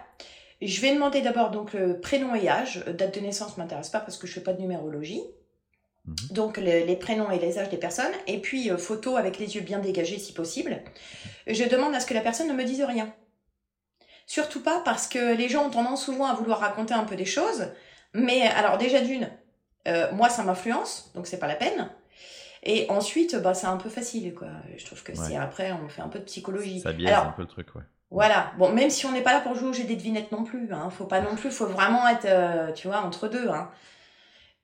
[0.62, 2.86] je vais demander d'abord donc le prénom et âge.
[2.86, 5.22] Date de naissance m'intéresse pas parce que je fais pas de numérologie.
[6.06, 6.14] Mmh.
[6.32, 8.14] Donc les prénoms et les âges des personnes.
[8.28, 10.82] Et puis photo avec les yeux bien dégagés si possible.
[11.48, 13.14] Je demande à ce que la personne ne me dise rien.
[14.28, 17.26] Surtout pas parce que les gens ont tendance souvent à vouloir raconter un peu des
[17.26, 17.70] choses.
[18.14, 19.30] Mais alors déjà d'une,
[19.88, 21.90] euh, moi ça m'influence, donc c'est pas la peine.
[22.64, 24.50] Et ensuite, bah c'est un peu facile quoi.
[24.76, 26.82] Je trouve que si après on fait un peu de psychologie.
[26.82, 27.84] Ça biaise un peu le truc, ouais.
[28.12, 28.52] Voilà.
[28.58, 30.74] Bon, même si on n'est pas là pour jouer au jeu des devinettes non plus,
[30.74, 30.90] hein.
[30.90, 33.70] Faut pas non plus, faut vraiment être, euh, tu vois, entre deux, hein.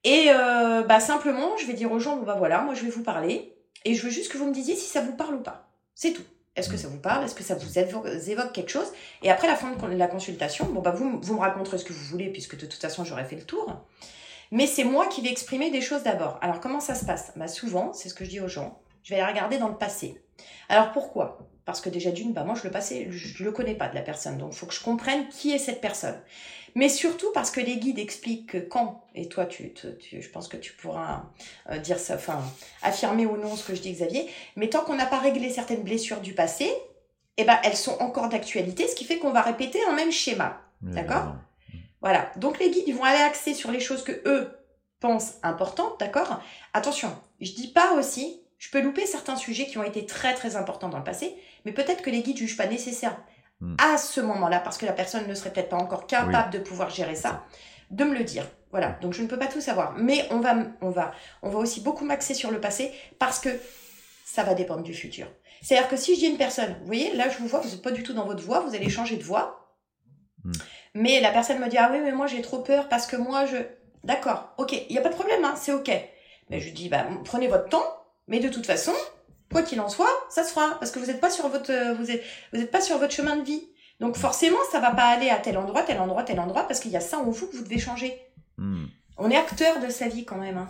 [0.04, 2.90] Et euh, bah simplement, je vais dire aux gens, bon bah voilà, moi je vais
[2.90, 5.42] vous parler, et je veux juste que vous me disiez si ça vous parle ou
[5.42, 5.70] pas.
[5.96, 6.24] C'est tout.
[6.56, 7.26] Est-ce que ça vous parle?
[7.26, 8.92] Est-ce que ça vous évoque quelque chose?
[9.24, 11.94] Et après la fin de la consultation, bon bah vous, vous me raconterez ce que
[11.94, 13.76] vous voulez puisque de toute façon j'aurais fait le tour.
[14.52, 16.38] Mais c'est moi qui vais exprimer des choses d'abord.
[16.42, 17.34] Alors comment ça se passe?
[17.36, 18.80] Bah souvent, c'est ce que je dis aux gens.
[19.02, 20.22] Je vais aller regarder dans le passé.
[20.70, 21.40] Alors pourquoi?
[21.66, 24.02] Parce que déjà d'une, bah moi je le passé, je le connais pas de la
[24.02, 26.20] personne, donc il faut que je comprenne qui est cette personne.
[26.76, 30.48] Mais surtout parce que les guides expliquent que quand, et toi tu, tu, je pense
[30.48, 31.24] que tu pourras
[31.70, 32.42] euh, dire ça, enfin
[32.82, 35.84] affirmer ou non ce que je dis Xavier, mais tant qu'on n'a pas réglé certaines
[35.84, 36.72] blessures du passé,
[37.38, 40.62] eh ben elles sont encore d'actualité, ce qui fait qu'on va répéter un même schéma,
[40.82, 41.36] d'accord
[42.02, 42.32] Voilà.
[42.38, 44.52] Donc les guides ils vont aller axer sur les choses que eux
[45.00, 46.42] pensent importantes, d'accord?
[46.74, 50.56] Attention, je dis pas aussi je peux louper certains sujets qui ont été très très
[50.56, 53.18] importants dans le passé, mais peut-être que les guides ne jugent pas nécessaire
[53.64, 53.76] hmm.
[53.80, 56.90] à ce moment-là, parce que la personne ne serait peut-être pas encore capable de pouvoir
[56.90, 57.44] gérer ça,
[57.92, 58.46] de me le dire.
[58.72, 59.00] Voilà, hmm.
[59.02, 59.94] donc je ne peux pas tout savoir.
[59.98, 63.50] Mais on va, on va, on va aussi beaucoup m'axer sur le passé parce que
[64.26, 65.28] ça va dépendre du futur.
[65.62, 67.82] C'est-à-dire que si je dis une personne, vous voyez, là je vous vois, vous n'êtes
[67.82, 69.76] pas du tout dans votre voix, vous allez changer de voix.
[70.44, 70.52] Hmm.
[70.96, 73.46] Mais la personne me dit, ah oui, mais moi j'ai trop peur parce que moi
[73.46, 73.58] je...
[74.04, 75.90] D'accord, ok, il n'y a pas de problème, hein, c'est ok.
[76.50, 77.86] Mais je dis, bah, prenez votre temps,
[78.28, 78.92] mais de toute façon,
[79.54, 81.94] quoi qu'il en soit, ça se fera parce que vous n'êtes pas sur votre euh,
[81.94, 83.70] vous êtes vous êtes pas sur votre chemin de vie.
[84.00, 86.92] Donc forcément, ça va pas aller à tel endroit, tel endroit, tel endroit parce qu'il
[86.92, 88.14] y a ça en vous que vous devez changer.
[88.58, 88.86] Hmm.
[89.18, 90.58] On est acteur de sa vie quand même.
[90.58, 90.68] Hein.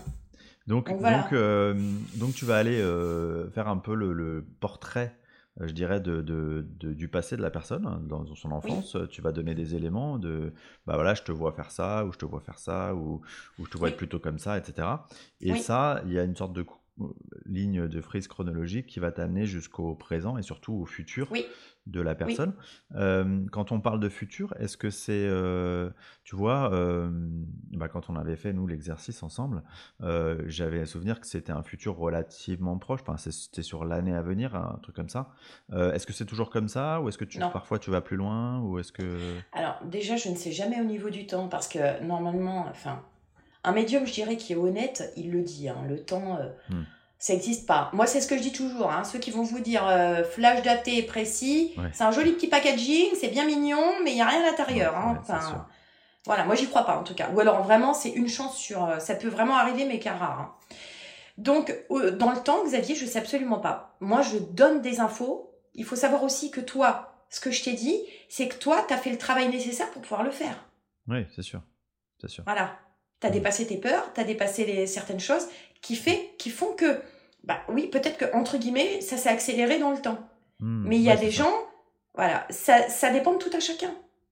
[0.68, 1.74] Donc donc, euh,
[2.16, 5.18] donc, tu vas aller euh, faire un peu le, portrait
[5.60, 8.98] je dirais, de, de, du passé de la personne hein, dans son enfance.
[9.12, 10.52] Tu vas donner des éléments de,
[10.88, 13.22] bah voilà, je te vois faire ça, ou je te vois faire ça, ou,
[13.60, 14.88] ou je te vois être plutôt comme ça, etc.
[15.42, 16.66] Et ça, il y a une sorte de
[17.46, 21.28] ligne de frise chronologique qui va t'amener jusqu'au présent et surtout au futur
[21.88, 22.54] de la personne.
[22.96, 25.90] Euh, quand on parle de futur, est-ce que c'est, euh,
[26.24, 27.10] tu vois, euh,
[27.72, 29.64] bah, quand on avait fait nous l'exercice ensemble,
[30.46, 33.02] j'avais un souvenir que c'était un futur relativement proche.
[33.02, 35.32] Enfin, c'était sur l'année à venir, un truc comme ça.
[35.72, 38.60] est-ce que c'est toujours comme ça ou est-ce que tu, parfois tu vas plus loin
[38.62, 39.18] ou est-ce que
[39.52, 43.02] Alors déjà, je ne sais jamais au niveau du temps parce que normalement, enfin
[43.64, 45.70] un médium, je dirais, qui est honnête, il le dit.
[45.70, 46.84] Hein, le temps, euh, hmm.
[47.18, 47.90] ça n'existe pas.
[47.94, 48.92] Moi, c'est ce que je dis toujours.
[48.92, 52.48] Hein, ceux qui vont vous dire euh, flash daté et précis, c'est un joli petit
[52.48, 54.96] packaging, c'est bien mignon, mais il n'y a rien à l'intérieur.
[54.98, 55.22] hein,
[56.26, 57.30] voilà, moi, j'y crois pas en tout cas.
[57.34, 58.86] Ou alors, vraiment, c'est une chance sur.
[58.86, 60.58] Euh, ça peut vraiment arriver, mais qu'à rare.
[61.38, 63.96] Donc, dans le temps, Xavier, je sais absolument pas.
[64.00, 65.52] Moi, je donne des infos.
[65.74, 68.00] Il faut savoir aussi que toi, ce que je t'ai dit,
[68.30, 70.70] c'est que toi, tu as fait le travail nécessaire pour pouvoir le faire.
[71.08, 71.62] Oui, c'est sûr.
[72.22, 72.44] C'est sûr.
[72.46, 72.78] Voilà.
[73.24, 75.48] Tu as dépassé tes peurs, tu as dépassé les, certaines choses
[75.82, 77.00] qui, fait, qui font que,
[77.46, 80.20] bah oui, peut-être que, entre guillemets, ça s'est accéléré dans le temps.
[80.60, 81.54] Mm, Mais il y a des gens,
[82.16, 83.92] voilà, ça, ça dépend de tout à chacun.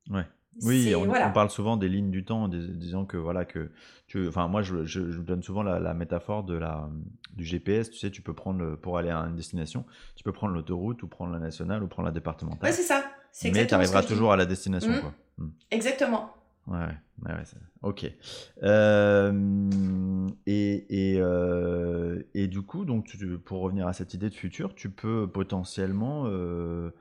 [0.09, 0.25] Ouais.
[0.61, 3.71] Oui, on, on, parle souvent des lignes du temps, disant que voilà que
[4.07, 6.89] tu, enfin moi je, je, donne souvent la, métaphore de la
[7.31, 7.89] du GPS.
[7.89, 9.85] Tu sais, tu peux prendre pour aller à une destination,
[10.17, 12.69] tu peux prendre l'autoroute ou prendre la nationale ou prendre la départementale.
[12.69, 13.05] Ouais, c'est ça.
[13.45, 14.91] Mais tu arriveras toujours à la destination.
[14.91, 14.99] Mm.
[14.99, 15.13] Quoi.
[15.71, 16.33] Exactement.
[16.71, 16.77] Ouais,
[17.25, 17.43] ouais, ouais
[17.81, 18.05] ok.
[18.63, 24.73] Euh, et, et, euh, et, du coup, donc, pour revenir à cette idée de futur,
[24.73, 26.91] tu peux potentiellement euh,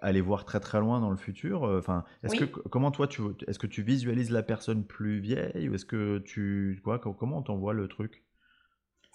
[0.00, 1.62] aller voir très très loin dans le futur.
[1.62, 5.74] Enfin, est-ce que comment toi tu est-ce que tu visualises la personne plus vieille ou
[5.74, 8.22] est-ce que tu quoi comment on voit le truc?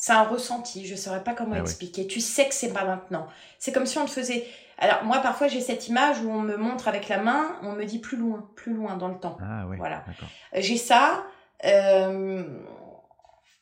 [0.02, 0.88] C'est un ressenti.
[0.88, 2.08] Je saurais pas comment ah expliquer.
[2.08, 3.28] Tu sais que c'est pas maintenant.
[3.60, 4.48] C'est comme si on te faisait
[4.82, 7.86] alors moi parfois j'ai cette image où on me montre avec la main, on me
[7.86, 9.38] dit plus loin, plus loin dans le temps.
[9.40, 9.78] Ah oui.
[9.78, 10.04] Voilà.
[10.56, 11.24] J'ai ça.
[11.66, 12.44] Euh,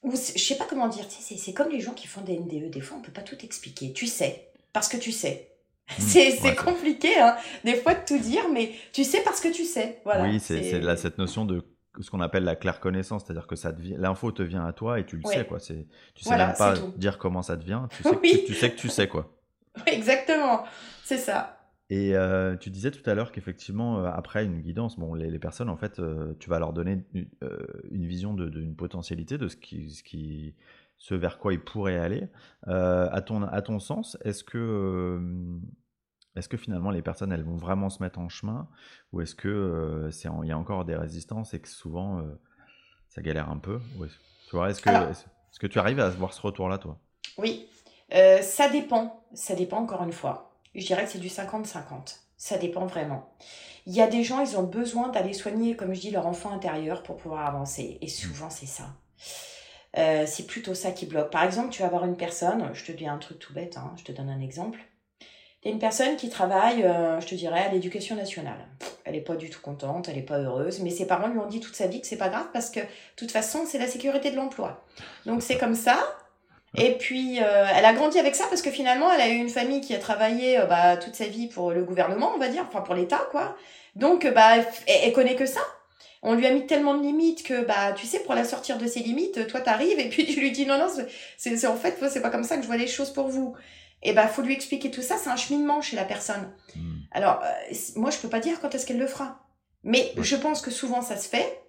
[0.02, 1.06] ou je sais pas comment dire.
[1.10, 2.72] c'est comme les gens qui font des NDE.
[2.72, 3.92] Des fois on peut pas tout expliquer.
[3.92, 5.52] Tu sais parce que tu sais.
[5.90, 6.02] Hmm.
[6.02, 10.02] c'est compliqué hein, des fois de tout dire, mais tu sais parce que tu sais.
[10.06, 10.24] Voilà.
[10.24, 11.66] Oui, c'est cette notion de
[12.00, 15.06] ce qu'on appelle la claire connaissance, c'est-à-dire que ça l'info te vient à toi et
[15.06, 15.60] tu le sais quoi.
[15.60, 18.72] C'est, tu sais même pas dire comment ça te vient, tu sais, que tu sais
[18.72, 19.36] que tu sais quoi.
[19.86, 20.64] Exactement,
[21.04, 21.60] c'est ça.
[21.90, 25.70] Et euh, tu disais tout à l'heure qu'effectivement, euh, après une guidance, bon, les, personnes,
[25.70, 30.04] en fait, euh, tu vas leur donner une, vision d'une potentialité, de ce qui, ce
[30.04, 30.54] qui,
[30.98, 32.28] ce vers quoi ils pourraient aller.
[32.68, 35.20] à, ton, à ton sens, est-ce que,
[36.36, 38.70] est-ce que finalement les personnes, elles vont vraiment se mettre en chemin,
[39.12, 42.24] ou est-ce que c'est il y a encore des résistances et que souvent
[43.08, 43.80] ça galère un peu
[44.48, 47.00] Tu vois, est-ce que, est-ce que tu arrives à voir ce retour-là, toi?
[47.38, 47.68] Oui,
[48.14, 49.24] euh, ça dépend.
[49.34, 50.52] Ça dépend encore une fois.
[50.76, 52.18] Je dirais que c'est du 50-50.
[52.38, 53.30] Ça dépend vraiment.
[53.86, 56.52] Il y a des gens, ils ont besoin d'aller soigner, comme je dis, leur enfant
[56.52, 57.98] intérieur pour pouvoir avancer.
[58.02, 58.86] Et souvent, c'est ça.
[59.98, 61.32] Euh, c'est plutôt ça qui bloque.
[61.32, 63.94] Par exemple, tu vas avoir une personne, je te dis un truc tout bête, hein,
[63.98, 64.80] je te donne un exemple.
[65.62, 68.68] Tu une personne qui travaille, euh, je te dirais, à l'éducation nationale.
[69.04, 71.48] Elle n'est pas du tout contente, elle n'est pas heureuse, mais ses parents lui ont
[71.48, 72.86] dit toute sa vie que c'est pas grave parce que, de
[73.18, 74.86] toute façon, c'est la sécurité de l'emploi.
[75.26, 76.00] Donc c'est comme ça,
[76.76, 79.50] et puis, euh, elle a grandi avec ça parce que finalement, elle a eu une
[79.50, 82.66] famille qui a travaillé euh, bah, toute sa vie pour le gouvernement, on va dire,
[82.68, 83.56] enfin pour l'État, quoi.
[83.96, 85.62] Donc, bah, elle, connaît que ça.
[86.22, 88.86] on lui a mis tellement de limites que, bah, tu sais, pour la sortir de
[88.86, 90.88] ses limites, toi, t'arrives et puis tu lui dis non, non,
[91.38, 93.56] c'est en fait, c'est pas comme ça que je vois les choses pour vous.
[94.02, 96.54] Et bah, faut lui expliquer tout ça, c'est un cheminement chez la personne.
[96.76, 97.00] Hmm.
[97.12, 99.40] Alors, euh, moi, je peux pas dire quand est-ce qu'elle le fera.
[99.84, 101.62] Mais je pense que souvent, ça se fait.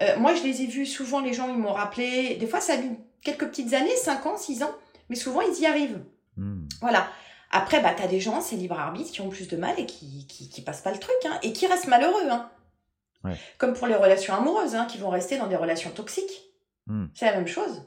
[0.00, 2.36] Euh, moi, je les ai vus souvent, les gens, ils m'ont rappelé.
[2.36, 4.74] Des fois, ça a mis quelques petites années, 5 ans, 6 ans,
[5.08, 6.02] mais souvent, ils y arrivent.
[6.36, 6.66] Hmm.
[6.80, 7.08] Voilà.
[7.50, 10.26] Après, bah, t'as des gens, c'est libre arbitre, qui ont plus de mal et qui,
[10.26, 12.50] qui, qui passent pas le truc, hein, et qui restent malheureux, hein.
[13.58, 16.52] Comme pour les relations amoureuses, hein, qui vont rester dans des relations toxiques.
[16.86, 17.06] Hmm.
[17.12, 17.82] C'est la même chose.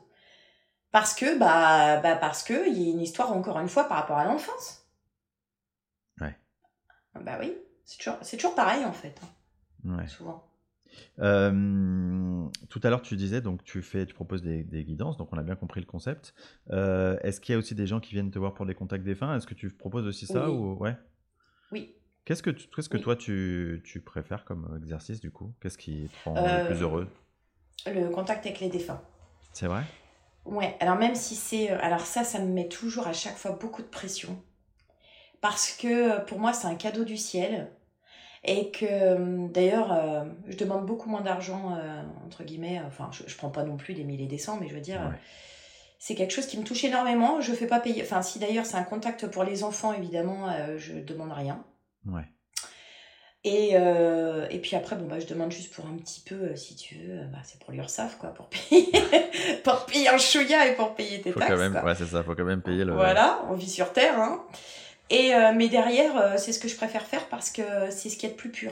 [0.91, 3.99] Parce que, bah, bah parce que il y a une histoire, encore une fois, par
[3.99, 4.86] rapport à l'enfance.
[6.19, 6.36] Ouais.
[7.21, 7.97] Bah oui, c'est
[8.36, 9.15] toujours, pareil, en fait.
[9.86, 10.08] Ouais.
[10.10, 10.49] Souvent.
[11.20, 15.38] Euh, tout à l'heure, tu disais, donc tu fais, tu proposes des, guidances, donc on
[15.38, 16.34] a bien compris le concept.
[16.72, 19.04] Euh, est-ce qu'il y a aussi des gens qui viennent te voir pour les contacts
[19.04, 19.36] défunts?
[19.36, 20.96] Est-ce que tu proposes aussi ça ou ouais?
[21.72, 21.96] Oui.
[22.26, 25.54] Qu'est-ce que, qu'est-ce que toi tu, tu, préfères comme exercice du coup?
[25.62, 27.08] Qu'est-ce qui te rend le plus euh, heureux?
[27.88, 29.02] Le contact avec les défunts.
[29.54, 29.84] C'est vrai?
[30.46, 30.76] Ouais.
[30.80, 33.88] Alors même si c'est, alors ça, ça me met toujours à chaque fois beaucoup de
[33.88, 34.42] pression
[35.42, 37.72] parce que pour moi c'est un cadeau du ciel
[38.43, 43.23] et que euh, d'ailleurs euh, je demande beaucoup moins d'argent euh, entre guillemets enfin je,
[43.28, 45.13] je prends pas non plus des milliers des cents mais je veux dire
[45.97, 48.78] c'est quelque chose qui me touche énormément je fais pas payer enfin si d'ailleurs c'est
[48.78, 50.47] un contact pour les enfants évidemment
[50.78, 51.63] je demande rien
[52.06, 52.23] ouais
[53.45, 56.95] et, et puis après, bon, bah, je demande juste pour un petit peu, si tu
[56.95, 58.91] veux, bah, c'est pour l'URSAF, quoi, pour payer,
[59.63, 61.54] pour payer un chouïa et pour payer tes faut taxes.
[61.54, 62.93] Quand même, ouais, c'est ça, faut quand même payer le.
[62.93, 64.43] Voilà, on vit sur Terre, hein.
[65.10, 68.17] Et, euh, mais derrière, euh, c'est ce que je préfère faire parce que c'est ce
[68.17, 68.72] qui est le plus pur.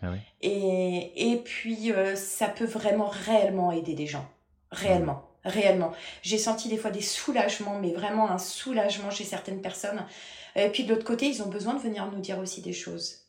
[0.00, 0.18] Ah oui.
[0.42, 4.28] et, et puis, euh, ça peut vraiment réellement aider des gens.
[4.70, 5.24] Réellement.
[5.44, 5.92] Réellement.
[6.22, 10.04] J'ai senti des fois des soulagements, mais vraiment un soulagement chez certaines personnes.
[10.54, 13.27] Et puis de l'autre côté, ils ont besoin de venir nous dire aussi des choses.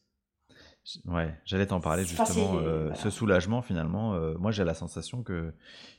[1.05, 2.57] Ouais, j'allais t'en parler justement.
[2.59, 5.53] Euh, ce soulagement, finalement, euh, moi j'ai la sensation que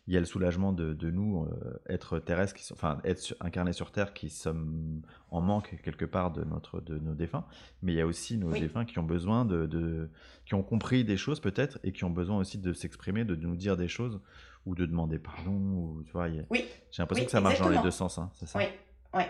[0.06, 3.36] il y a le soulagement de, de nous, euh, être terrestres, qui sont, enfin être
[3.40, 7.44] incarnés sur Terre, qui sommes en manque quelque part de notre, de nos défunts,
[7.82, 10.10] mais il y a aussi nos défunts qui ont besoin de, de,
[10.44, 13.54] qui ont compris des choses peut-être et qui ont besoin aussi de s'exprimer, de nous
[13.54, 14.20] dire des choses
[14.66, 15.52] ou de demander pardon.
[15.52, 16.64] Ou, tu vois, oui.
[16.90, 18.58] J'ai l'impression que ça marche dans les deux sens, hein, c'est ça?
[18.58, 18.64] Oui.
[19.14, 19.28] Ouais.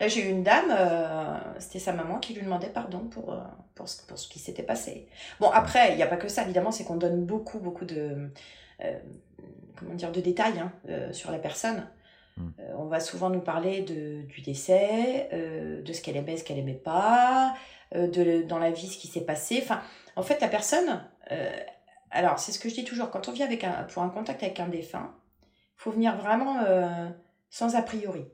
[0.00, 3.40] Là, j'ai eu une dame, euh, c'était sa maman qui lui demandait pardon pour, euh,
[3.74, 5.08] pour, ce, pour ce qui s'était passé.
[5.40, 8.30] Bon, après, il n'y a pas que ça, évidemment, c'est qu'on donne beaucoup, beaucoup de,
[8.82, 8.98] euh,
[9.76, 10.72] comment dire, de détails hein,
[11.12, 11.88] sur la personne.
[12.38, 12.50] Hmm.
[12.76, 16.74] on va souvent nous parler de, du décès, de ce qu'elle aimait, ce qu'elle aimait
[16.74, 17.54] pas,
[17.94, 19.58] de, dans la vie, ce qui s'est passé.
[19.62, 19.80] Enfin,
[20.16, 21.02] en fait, la personne,
[22.10, 24.42] alors, c'est ce que je dis toujours, quand on vient avec un, pour un contact
[24.42, 26.58] avec un défunt, il faut venir vraiment
[27.48, 28.26] sans a priori.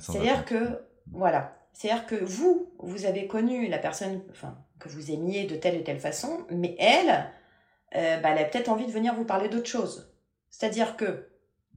[0.00, 5.44] C'est-à-dire que, voilà, c'est-à-dire que vous, vous avez connu la personne enfin, que vous aimiez
[5.44, 7.30] de telle et telle façon, mais elle,
[7.96, 10.12] euh, bah, elle a peut-être envie de venir vous parler d'autre chose.
[10.50, 11.28] C'est-à-dire que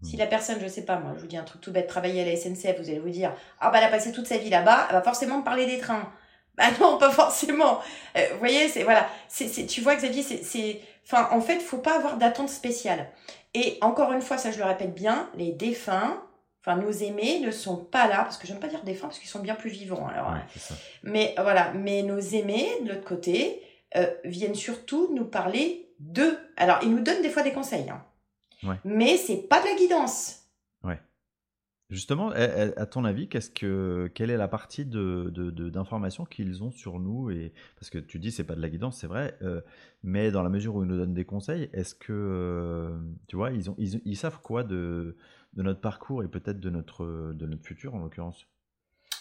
[0.04, 0.20] si hmm.
[0.20, 2.26] la personne, je sais pas, moi, je vous dis un truc tout bête, travailler à
[2.26, 4.88] la SNCF, vous allez vous dire, ah bah elle a passé toute sa vie là-bas,
[4.90, 6.12] elle va forcément me parler des trains.
[6.58, 7.80] Bah non, pas forcément.
[8.16, 11.80] Euh, vous voyez, c'est voilà, c'est, tu vois Xavier, c'est, c'est, enfin, en fait, faut
[11.80, 13.10] pas avoir d'attente spéciale.
[13.54, 16.24] Et encore une fois, ça je le répète bien, les défunts,
[16.66, 19.30] Enfin, nos aimés ne sont pas là, parce que j'aime pas dire défunts, parce qu'ils
[19.30, 20.08] sont bien plus vivants.
[20.08, 20.34] Alors,
[21.04, 23.62] mais voilà, mais nos aimés, de l'autre côté,
[23.96, 26.40] euh, viennent surtout nous parler d'eux.
[26.58, 28.04] Alors, ils nous donnent des fois des conseils, hein.
[28.64, 28.78] ouais.
[28.84, 30.40] mais c'est pas de la guidance.
[30.84, 31.00] Ouais.
[31.92, 35.30] Justement, à ton avis, qu'est-ce que, quelle est la partie de,
[35.70, 38.98] d'informations qu'ils ont sur nous et parce que tu dis c'est pas de la guidance,
[38.98, 39.62] c'est vrai, euh,
[40.02, 42.98] mais dans la mesure où ils nous donnent des conseils, est-ce que euh,
[43.28, 45.16] tu vois, ils ont, ils savent quoi de
[45.56, 48.48] de notre parcours et peut-être de notre, de notre futur en l'occurrence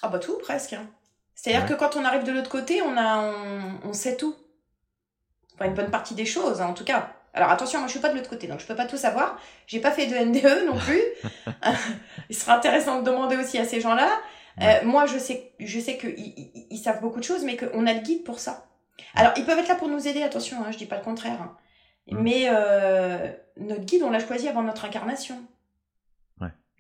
[0.03, 0.73] Ah bah tout presque.
[0.73, 0.87] Hein.
[1.35, 3.33] C'est-à-dire que quand on arrive de l'autre côté, on, a,
[3.85, 4.35] on, sait tout.
[5.55, 7.13] Enfin une bonne partie des choses hein, en tout cas.
[7.33, 9.39] Alors attention, moi je suis pas de l'autre côté, donc je peux pas tout savoir.
[9.67, 11.03] J'ai pas fait de NDE non plus.
[12.31, 14.09] Il sera intéressant de demander aussi à ces gens-là.
[14.63, 16.15] Euh, moi je sais, je sais qu'ils
[16.71, 18.67] ils, savent beaucoup de choses, mais qu'on a le guide pour ça.
[19.17, 21.43] Alors ils peuvent être là pour nous aider, attention, hein, je dis pas le contraire.
[21.43, 21.57] Hein.
[22.09, 22.19] Mm.
[22.21, 25.45] Mais euh, notre guide, on l'a choisi avant notre incarnation.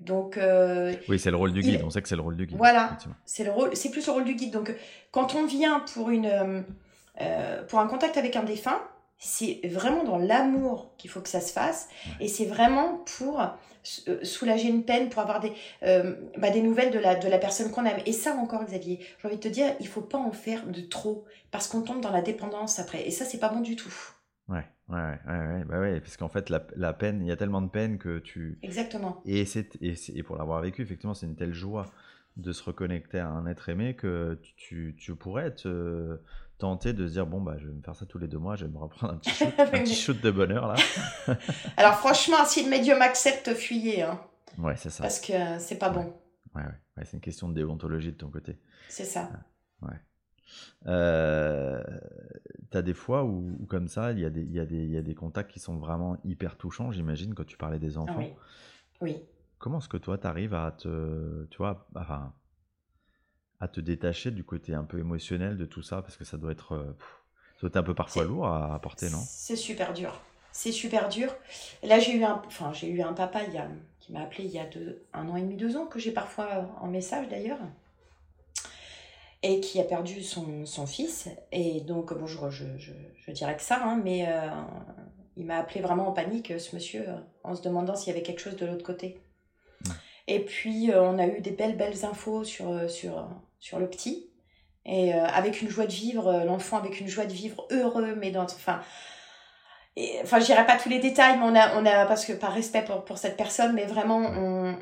[0.00, 1.82] Donc euh, oui, c'est le rôle du guide.
[1.84, 2.56] On sait que c'est le rôle du guide.
[2.56, 4.52] Voilà, c'est le rôle, c'est plus le rôle du guide.
[4.52, 4.74] Donc
[5.12, 6.62] quand on vient pour une euh,
[7.20, 8.82] euh, pour un contact avec un défunt,
[9.18, 11.88] c'est vraiment dans l'amour qu'il faut que ça se fasse,
[12.20, 13.40] et c'est vraiment pour
[14.22, 15.52] soulager une peine, pour avoir des
[16.36, 18.00] bah, des nouvelles de la de la personne qu'on aime.
[18.04, 20.80] Et ça encore, Xavier, j'ai envie de te dire, il faut pas en faire de
[20.80, 23.94] trop parce qu'on tombe dans la dépendance après, et ça c'est pas bon du tout.
[24.48, 27.62] Ouais, ouais, ouais, bah ouais, parce qu'en fait, la, la, peine, il y a tellement
[27.62, 28.58] de peine que tu.
[28.62, 29.22] Exactement.
[29.24, 31.86] Et, c'est, et, et pour l'avoir vécu, effectivement, c'est une telle joie
[32.36, 36.18] de se reconnecter à un être aimé que tu, tu pourrais te
[36.58, 38.56] tenter de se dire bon bah je vais me faire ça tous les deux mois,
[38.56, 40.74] je vais me reprendre un petit shoot, un petit shoot de bonheur là.
[41.76, 44.02] Alors franchement, si le médium accepte, fuyez.
[44.02, 44.20] Hein.
[44.58, 45.02] Ouais, c'est ça.
[45.02, 46.12] Parce que c'est pas bon.
[46.54, 46.68] Ouais, ouais.
[46.96, 48.58] ouais c'est une question de déontologie de ton côté.
[48.88, 49.30] C'est ça.
[49.82, 49.98] Ouais.
[50.86, 51.82] Euh,
[52.70, 54.96] tu as des fois où, comme ça, il y, a des, y, a des, y
[54.96, 58.18] a des contacts qui sont vraiment hyper touchants, j'imagine, quand tu parlais des enfants.
[58.18, 58.34] oui.
[59.00, 59.22] oui.
[59.58, 62.34] Comment est-ce que toi, tu arrives à te, tu vois, enfin,
[63.60, 66.02] à te détacher du côté un peu émotionnel de tout ça?
[66.02, 66.92] Parce que ça doit être, euh,
[67.54, 69.22] ça doit être un peu parfois lourd à, porter, non?
[69.26, 70.20] C'est super dur.
[70.52, 71.34] C'est super dur.
[71.82, 73.66] Là, j'ai eu un, enfin, j'ai eu un papa il y a,
[74.00, 76.12] qui m'a appelé il y a deux, un an et demi, deux ans, que j'ai
[76.12, 77.60] parfois en message d'ailleurs
[79.44, 81.28] et qui a perdu son, son, fils.
[81.52, 82.64] Et donc, bon, je, je,
[83.14, 84.48] je, dirais que ça, hein, mais euh,
[85.36, 88.24] il m'a appelé vraiment en panique, ce monsieur, euh, en se demandant s'il y avait
[88.24, 89.20] quelque chose de l'autre côté.
[90.28, 93.28] Et puis, euh, on a eu des belles, belles infos sur, sur,
[93.58, 94.30] sur le petit.
[94.86, 98.44] Et avec une joie de vivre, l'enfant avec une joie de vivre heureux, mais dans.
[98.44, 98.82] Enfin,
[99.96, 102.34] et, enfin, je dirais pas tous les détails, mais on a, on a parce que
[102.34, 104.76] par respect pour, pour cette personne, mais vraiment, on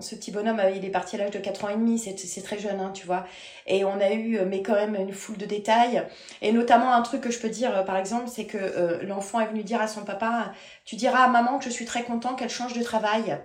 [0.00, 2.42] ce petit bonhomme, euh, il est parti à l'âge de 4 ans et demi, c'est
[2.42, 3.26] très jeune, hein, tu vois.
[3.66, 6.02] Et on a eu, euh, mais quand même, une foule de détails.
[6.42, 9.46] Et notamment, un truc que je peux dire, euh, par exemple, c'est que l'enfant est
[9.46, 10.52] venu dire à son papa,
[10.84, 13.38] tu diras à maman que je suis très content qu'elle change de travail.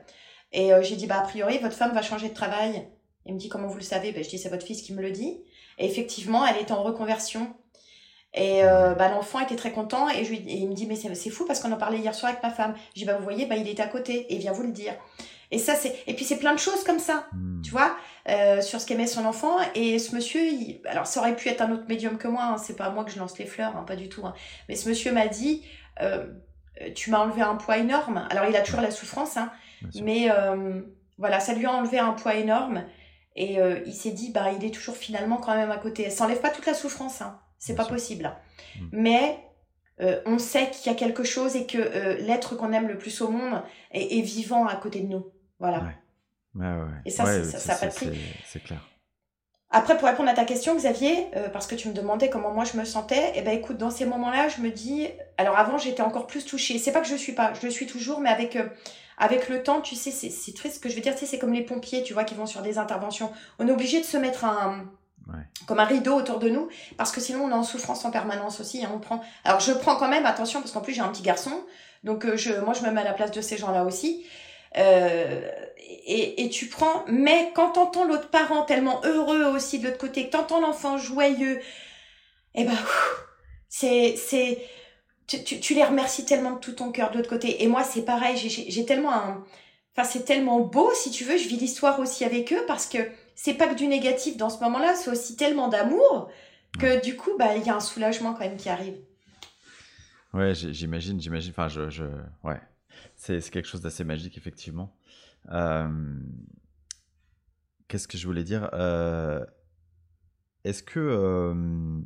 [0.51, 2.87] Et j'ai dit, bah, a priori, votre femme va changer de travail.
[3.25, 4.11] Il me dit, comment vous le savez?
[4.11, 5.43] Ben, Je dis, c'est votre fils qui me le dit.
[5.77, 7.53] Et effectivement, elle est en reconversion.
[8.33, 11.45] Et bah, l'enfant était très content et, je lui, il me dit, mais c'est fou
[11.45, 12.73] parce qu'on en parlait hier soir avec ma femme.
[12.95, 14.95] Dis, bah, vous voyez, bah, il est à côté et il vient vous le dire.
[15.51, 17.61] Et ça, c'est et puis c'est plein de choses comme ça, hmm.
[17.61, 17.95] tu vois,
[18.27, 19.57] euh, sur ce qu'aimait son enfant.
[19.75, 20.81] Et ce monsieur, il...
[20.85, 22.43] alors ça aurait pu être un autre médium que moi.
[22.43, 24.25] Hein, c'est pas moi que je lance les fleurs, hein, pas du tout.
[24.25, 24.33] Hein.
[24.67, 25.63] Mais ce monsieur m'a dit,
[26.01, 26.27] euh,
[26.95, 28.27] tu m'as enlevé un poids énorme.
[28.29, 29.51] Alors il a toujours la souffrance, hein,
[30.03, 30.81] mais euh,
[31.17, 32.83] voilà, ça lui a enlevé un poids énorme.
[33.35, 36.09] Et euh, il s'est dit, bah il est toujours finalement quand même à côté.
[36.09, 37.39] Ça enlève pas toute la souffrance, hein.
[37.57, 38.31] C'est pas possible.
[38.79, 38.87] Hmm.
[38.91, 39.37] Mais
[40.01, 42.97] euh, on sait qu'il y a quelque chose et que euh, l'être qu'on aime le
[42.97, 45.25] plus au monde est, est, vivant à côté de nous.
[45.59, 45.79] Voilà.
[45.79, 45.95] Ouais.
[46.55, 48.19] Ouais, Et ça, ça, pas de prix.
[48.45, 48.85] C'est clair.
[49.71, 52.63] Après, pour répondre à ta question, Xavier, euh, parce que tu me demandais comment moi
[52.63, 56.01] je me sentais, eh ben écoute, dans ces moments-là, je me dis, alors avant j'étais
[56.01, 56.79] encore plus touchée.
[56.79, 58.67] C'est pas que je suis pas, je le suis toujours, mais avec euh,
[59.19, 61.13] avec le temps, tu sais, c'est triste ce que je veux dire.
[61.13, 63.31] Tu sais, c'est comme les pompiers, tu vois, qui vont sur des interventions.
[63.59, 64.85] On est obligé de se mettre un
[65.67, 68.59] comme un rideau autour de nous, parce que sinon on est en souffrance en permanence
[68.59, 68.83] aussi.
[68.83, 69.21] Hein, on prend.
[69.43, 71.51] Alors je prends quand même attention parce qu'en plus j'ai un petit garçon,
[72.03, 74.25] donc euh, je, moi je me mets à la place de ces gens-là aussi.
[74.77, 79.97] Euh, et, et, tu prends, mais quand t'entends l'autre parent tellement heureux aussi de l'autre
[79.97, 81.59] côté, que t'entends l'enfant joyeux,
[82.55, 82.77] eh ben,
[83.69, 84.59] c'est, c'est,
[85.27, 87.63] tu, tu, tu, les remercies tellement de tout ton cœur de l'autre côté.
[87.63, 89.43] Et moi, c'est pareil, j'ai tellement un,
[89.95, 92.99] enfin, c'est tellement beau, si tu veux, je vis l'histoire aussi avec eux parce que
[93.35, 96.29] c'est pas que du négatif dans ce moment-là, c'est aussi tellement d'amour
[96.79, 98.95] que du coup, bah, il y a un soulagement quand même qui arrive.
[100.33, 102.03] Ouais, j'imagine, j'imagine, enfin, je, je,
[102.43, 102.59] ouais,
[103.15, 104.95] c'est quelque chose d'assez magique, effectivement.
[105.51, 105.87] Euh,
[107.87, 109.43] qu'est-ce que je voulais dire euh,
[110.63, 112.01] Est-ce que, euh,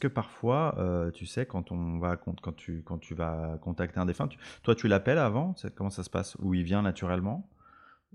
[0.00, 0.76] que parfois,
[1.14, 4.28] tu sais, quand on va quand tu quand tu vas contacter un défunt,
[4.62, 5.54] toi tu l'appelles avant?
[5.76, 6.36] Comment ça se passe?
[6.36, 7.48] Ou il vient naturellement?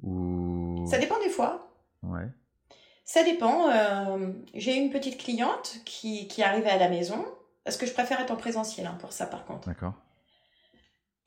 [0.02, 1.72] Ou ça dépend des fois.
[2.04, 2.30] Ouais.
[3.04, 3.70] Ça dépend.
[4.54, 7.26] J'ai une petite cliente qui, qui arrivait à la maison.
[7.68, 9.68] Parce que je préfère être en présentiel hein, pour ça, par contre.
[9.68, 9.94] D'accord.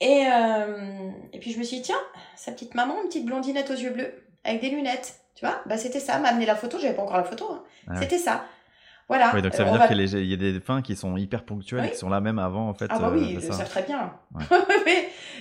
[0.00, 2.00] Et, euh, et puis je me suis dit, tiens,
[2.36, 4.12] sa petite maman, une petite blondinette aux yeux bleus,
[4.44, 5.20] avec des lunettes.
[5.34, 7.46] Tu vois, bah c'était ça, m'a amené la photo, j'avais pas encore la photo.
[7.50, 7.62] Hein.
[7.88, 8.44] Ah c'était ça.
[9.08, 9.32] Voilà.
[9.34, 11.96] Oui, donc ça veut dire qu'il y a des fins qui sont hyper ponctuelles qui
[11.96, 12.86] sont là même avant, en fait.
[12.90, 14.12] Ah bah oui, euh, ils le très bien.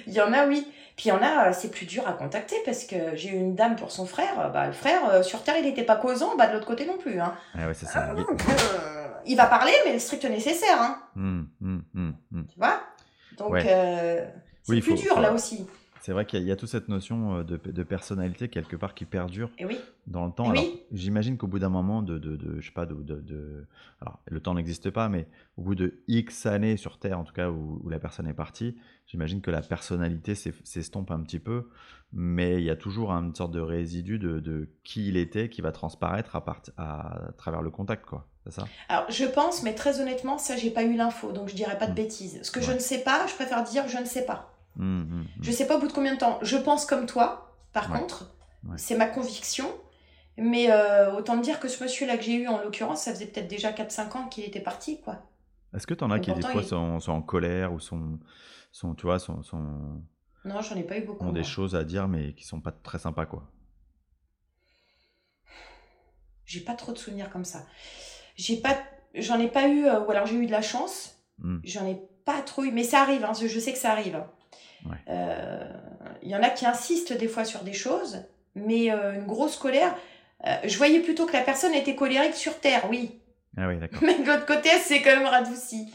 [0.07, 0.67] il y en a, oui.
[0.97, 3.55] Puis il y en a, c'est plus dur à contacter parce que j'ai eu une
[3.55, 4.51] dame pour son frère.
[4.51, 6.97] Bah, le frère, euh, sur Terre, il n'était pas causant, bah, de l'autre côté non
[6.97, 7.21] plus.
[7.21, 7.35] Hein.
[7.53, 8.09] Ah ouais, c'est ça.
[8.09, 10.81] Ah, il va parler, mais le strict nécessaire.
[10.81, 10.97] Hein.
[11.15, 12.81] Hum, hum, hum, tu vois?
[13.37, 13.63] Donc,
[14.69, 15.65] c'est plus dur là aussi.
[16.01, 19.51] C'est vrai qu'il y, a toute cette notion euh, de, personnalité quelque part qui perdure
[19.57, 19.77] Et oui.
[20.07, 20.53] dans le temps.
[20.91, 23.67] J'imagine qu'au bout d'un moment de, de, je sais pas, de,
[24.01, 27.33] alors le temps n'existe pas, mais au bout de X années sur Terre, en tout
[27.33, 31.69] cas où, la personne est partie, j'imagine que la personnalité s'estompe un petit peu,
[32.13, 35.71] mais il y a toujours une sorte de résidu de, qui il était qui va
[35.71, 38.25] transparaître à, part, à, travers le contact, quoi.
[38.49, 38.65] Ça?
[38.87, 41.85] Alors je pense, mais très honnêtement, ça j'ai pas eu l'info, donc je dirais pas
[41.85, 41.95] de mmh.
[41.95, 42.39] bêtises.
[42.41, 44.58] Ce que je ne sais pas, je préfère dire je ne sais pas.
[44.77, 45.25] Je mmh, mmh.
[45.41, 46.39] Je sais pas au bout de combien de temps.
[46.41, 48.35] Je pense comme toi, par contre.
[48.77, 49.67] C'est ma conviction.
[50.37, 53.49] Mais euh, autant dire que ce monsieur-là que j'ai eu, en l'occurrence, ça faisait peut-être
[53.49, 55.29] déjà 4-5 ans qu'il était parti, quoi.
[55.75, 58.19] Est-ce que tu en as qui, des fois, sont, en colère ou sont,
[58.71, 59.43] sont tu vois, sont...
[59.43, 60.01] sont...
[60.45, 61.25] Non, j'en ai pas eu beaucoup.
[61.25, 63.51] Ont des choses à dire, mais qui sont pas très sympas, quoi.
[66.45, 67.65] J'ai pas trop de souvenirs comme ça.
[68.35, 68.81] J'ai pas,
[69.13, 71.21] j'en ai pas eu, euh, ou alors j'ai eu de la chance.
[71.37, 71.59] Hmm.
[71.63, 73.23] J'en ai pas trop eu, mais ça arrive.
[73.25, 74.23] Hein, je sais que ça arrive.
[75.07, 75.63] Euh,
[76.21, 78.23] il y en a qui insistent des fois sur des choses,
[78.55, 79.95] mais euh, une grosse colère.
[80.63, 83.19] je voyais plutôt que la personne était colérique sur Terre, oui.
[83.57, 83.75] Ah oui.
[84.01, 85.91] Mais de l'autre côté, c'est quand même radouci.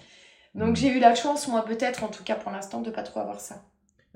[0.55, 0.77] Donc hmm.
[0.77, 3.41] j'ai eu la chance, moi peut-être, en tout cas pour l'instant, de pas trop avoir
[3.41, 3.65] ça.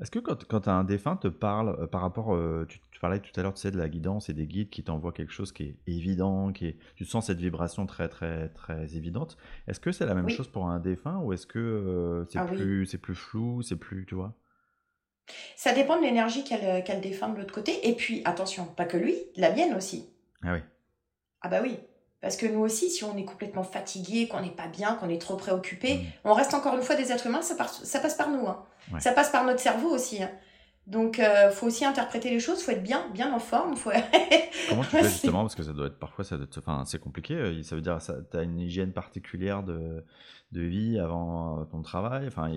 [0.00, 3.32] Est-ce que quand, quand un défunt te parle euh, par rapport, euh, tu, parlais tout
[3.38, 5.64] à l'heure, tu sais, de la guidance et des guides qui t'envoient quelque chose qui
[5.64, 9.36] est évident, qui est, tu sens cette vibration très très très évidente.
[9.66, 12.46] Est-ce que c'est la même chose pour un défunt ou est-ce que euh, c'est ah
[12.46, 14.34] plus c'est plus flou, c'est plus, tu vois?
[15.56, 17.88] Ça dépend de l'énergie qu'elle qu défunt de l'autre côté.
[17.88, 20.08] Et puis attention, pas que lui, la mienne aussi.
[20.42, 20.60] Ah oui.
[21.42, 21.78] Ah bah oui.
[22.20, 25.20] Parce que nous aussi, si on est complètement fatigué, qu'on n'est pas bien, qu'on est
[25.20, 26.04] trop préoccupé, mmh.
[26.24, 28.46] on reste encore une fois des êtres humains, ça, ça passe par nous.
[28.48, 28.64] Hein.
[28.98, 30.22] Ça passe par notre cerveau aussi.
[30.22, 30.30] Hein.
[30.88, 33.76] Donc, il euh, faut aussi interpréter les choses, faut être bien, bien en forme.
[33.76, 33.90] Faut...
[34.68, 35.42] Comment tu fais justement?
[35.42, 37.34] Parce que ça doit être parfois, ça enfin, c'est compliqué.
[37.34, 40.02] Euh, ça veut dire, que tu as une hygiène particulière de,
[40.52, 42.26] de vie avant ton travail?
[42.26, 42.50] Enfin,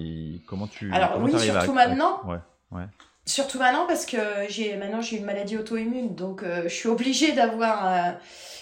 [0.48, 2.22] comment tu Alors comment oui, surtout maintenant.
[2.26, 2.40] Ouais,
[2.72, 2.86] ouais.
[3.26, 4.18] Surtout maintenant parce que
[4.50, 8.18] j'ai maintenant j'ai une maladie auto-immune, donc euh, je suis obligée d'avoir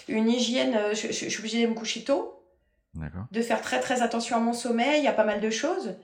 [0.08, 0.76] une hygiène.
[0.92, 2.44] Je, je, suis obligée de me coucher tôt,
[3.30, 5.00] de faire très très attention à mon sommeil.
[5.00, 5.96] Il y a pas mal de choses.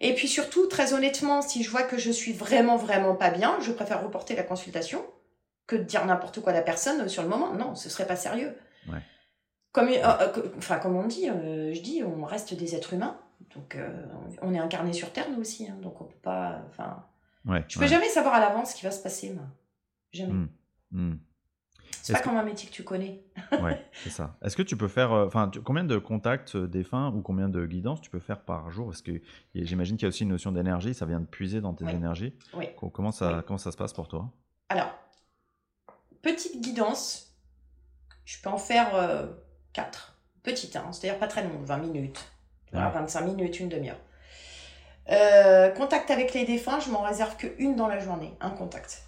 [0.00, 3.58] Et puis surtout, très honnêtement, si je vois que je suis vraiment, vraiment pas bien,
[3.60, 5.04] je préfère reporter la consultation
[5.66, 7.52] que de dire n'importe quoi à la personne sur le moment.
[7.54, 8.54] Non, ce serait pas sérieux.
[9.72, 13.18] Comme, euh, euh, enfin, comme on dit, euh, je dis, on reste des êtres humains.
[13.56, 13.76] Donc,
[14.40, 15.68] on est incarné sur Terre, nous aussi.
[15.68, 16.62] Hein, donc, on peut pas.
[16.70, 17.04] Enfin,
[17.46, 19.44] ouais, je peux jamais savoir à l'avance ce qui va se passer, moi.
[20.12, 20.32] Jamais.
[20.32, 20.48] Mmh,
[20.92, 21.18] mmh.
[22.04, 23.24] C'est pas comme un métier que tu connais.
[23.62, 24.36] ouais, c'est ça.
[24.42, 27.64] Est-ce que tu peux faire, euh, enfin, combien de contacts euh, défunts ou combien de
[27.64, 28.88] guidances tu peux faire par jour?
[28.88, 29.22] Parce que
[29.54, 32.34] j'imagine qu'il y a aussi une notion d'énergie, ça vient de puiser dans tes énergies.
[32.52, 32.68] Oui.
[32.92, 34.30] Comment ça, comment ça se passe pour toi?
[34.68, 34.92] Alors,
[36.20, 37.34] petite guidance,
[38.26, 38.90] je peux en faire
[39.72, 40.16] 4.
[40.18, 42.32] Euh, petite, hein, c'est-à-dire pas très longue, 20 minutes,
[42.72, 44.00] 25 minutes, une demi-heure.
[45.06, 49.04] Contact avec les défunts, je m'en réserve qu'une dans la journée, un contact.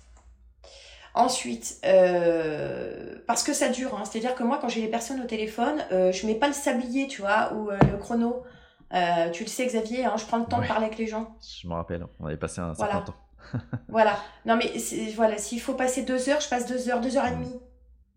[1.16, 4.05] Ensuite, euh, parce que ça dure, hein.
[4.05, 7.07] c'est-à-dire que moi, quand j'ai les personnes au téléphone, euh, je mets pas le sablier,
[7.07, 8.42] tu vois, ou euh, le chrono.
[8.92, 11.34] Euh, tu le sais, Xavier, hein, je prends le temps de parler avec les gens.
[11.40, 13.14] Je me rappelle, on avait passé un certain temps.
[13.88, 14.18] voilà.
[14.44, 14.70] Non, mais
[15.14, 17.61] voilà, s'il faut passer deux heures, je passe deux heures, deux heures et demie.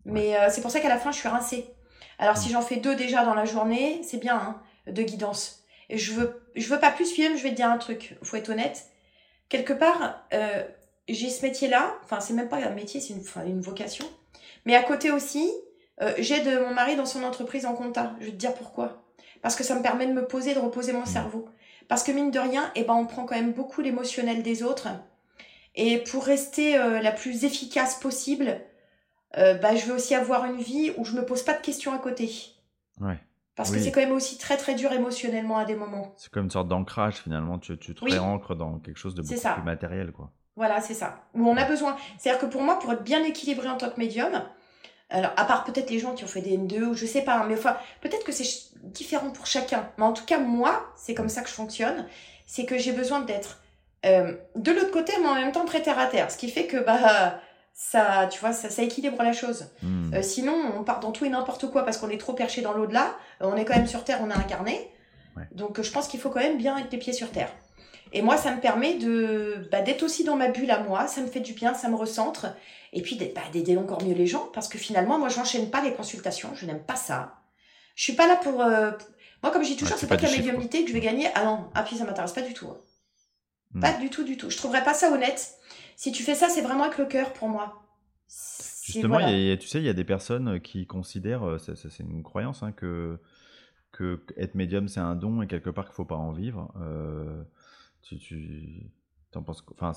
[0.04, 1.74] Mais c'est pour ça qu'à la fin, je suis rincée.
[2.18, 2.52] Alors, si mm.
[2.52, 5.59] j'en fais deux déjà dans la journée, c'est bien, hein, de guidance.
[5.92, 8.36] Je veux, je veux pas plus, puis même, je vais te dire un truc, faut
[8.36, 8.86] être honnête.
[9.48, 10.26] Quelque part,
[11.08, 14.06] j'ai ce métier-là, enfin c'est même pas un métier, c'est une, une vocation.
[14.64, 15.50] Mais à côté aussi,
[16.02, 18.14] euh, j'aide mon mari dans son entreprise en compta.
[18.20, 19.02] Je vais te dire pourquoi.
[19.42, 21.48] Parce que ça me permet de me poser, de reposer mon cerveau.
[21.88, 24.88] Parce que mine de rien, eh ben, on prend quand même beaucoup l'émotionnel des autres.
[25.74, 28.60] Et pour rester euh, la plus efficace possible,
[29.38, 31.92] euh, bah, je veux aussi avoir une vie où je me pose pas de questions
[31.92, 32.30] à côté.
[33.00, 33.18] Ouais.
[33.56, 36.14] Parce que c'est quand même aussi très très dur émotionnellement à des moments.
[36.16, 39.34] C'est comme une sorte d'ancrage finalement, tu, tu te réancres dans quelque chose de beaucoup
[39.34, 40.12] plus matériel.
[40.12, 40.30] quoi.
[40.56, 41.24] Voilà, c'est ça.
[41.34, 41.96] Où on a besoin.
[42.18, 44.42] C'est-à-dire que pour moi, pour être bien équilibré en tant que médium,
[45.10, 47.38] alors à part peut-être les gens qui ont fait des N2 ou je sais pas,
[47.38, 48.46] hein, mais enfin, peut-être que c'est
[48.82, 49.90] différent pour chacun.
[49.98, 52.06] Mais en tout cas, moi, c'est comme ça que je fonctionne.
[52.46, 53.60] C'est que j'ai besoin d'être
[54.06, 56.30] euh, de l'autre côté, mais en même temps très terre à terre.
[56.30, 57.40] Ce qui fait que, bah,
[57.82, 59.70] ça, tu vois, ça, ça équilibre la chose.
[59.82, 60.12] Hmm.
[60.12, 62.74] Euh, sinon, on part dans tout et n'importe quoi parce qu'on est trop perché dans
[62.74, 63.16] l'au-delà.
[63.40, 64.90] On est quand même sur terre, on est incarné.
[65.52, 67.50] Donc, je pense qu'il faut quand même bien être les pieds sur terre.
[68.12, 71.06] Et moi, ça me permet de bah, d'être aussi dans ma bulle à moi.
[71.06, 72.48] Ça me fait du bien, ça me recentre.
[72.92, 74.50] Et puis bah, d'aider encore mieux les gens.
[74.52, 76.50] Parce que finalement, moi, je n'enchaîne pas les consultations.
[76.54, 77.40] Je n'aime pas ça.
[77.94, 78.60] Je suis pas là pour.
[78.60, 78.90] Euh,
[79.42, 81.28] moi, comme je dis toujours, c'est pas, que la médiumnité que je vais gagner.
[81.34, 82.68] Ah non, ah puis ça m'intéresse pas du tout.
[82.68, 82.76] Hein.
[83.72, 83.80] Hmm.
[83.80, 84.50] Pas du tout, du tout.
[84.50, 85.54] Je trouverais pas ça honnête.
[86.00, 87.82] Si tu fais ça, c'est vraiment avec le cœur pour moi.
[88.86, 92.72] Justement, tu sais, il y a des personnes qui considèrent, euh, c'est une croyance, hein,
[92.72, 93.18] que,
[93.92, 96.72] que être médium, c'est un don et quelque part qu'il faut pas en vivre.
[96.80, 97.42] Euh,
[98.00, 98.90] tu, tu
[99.34, 99.92] en penses enfin,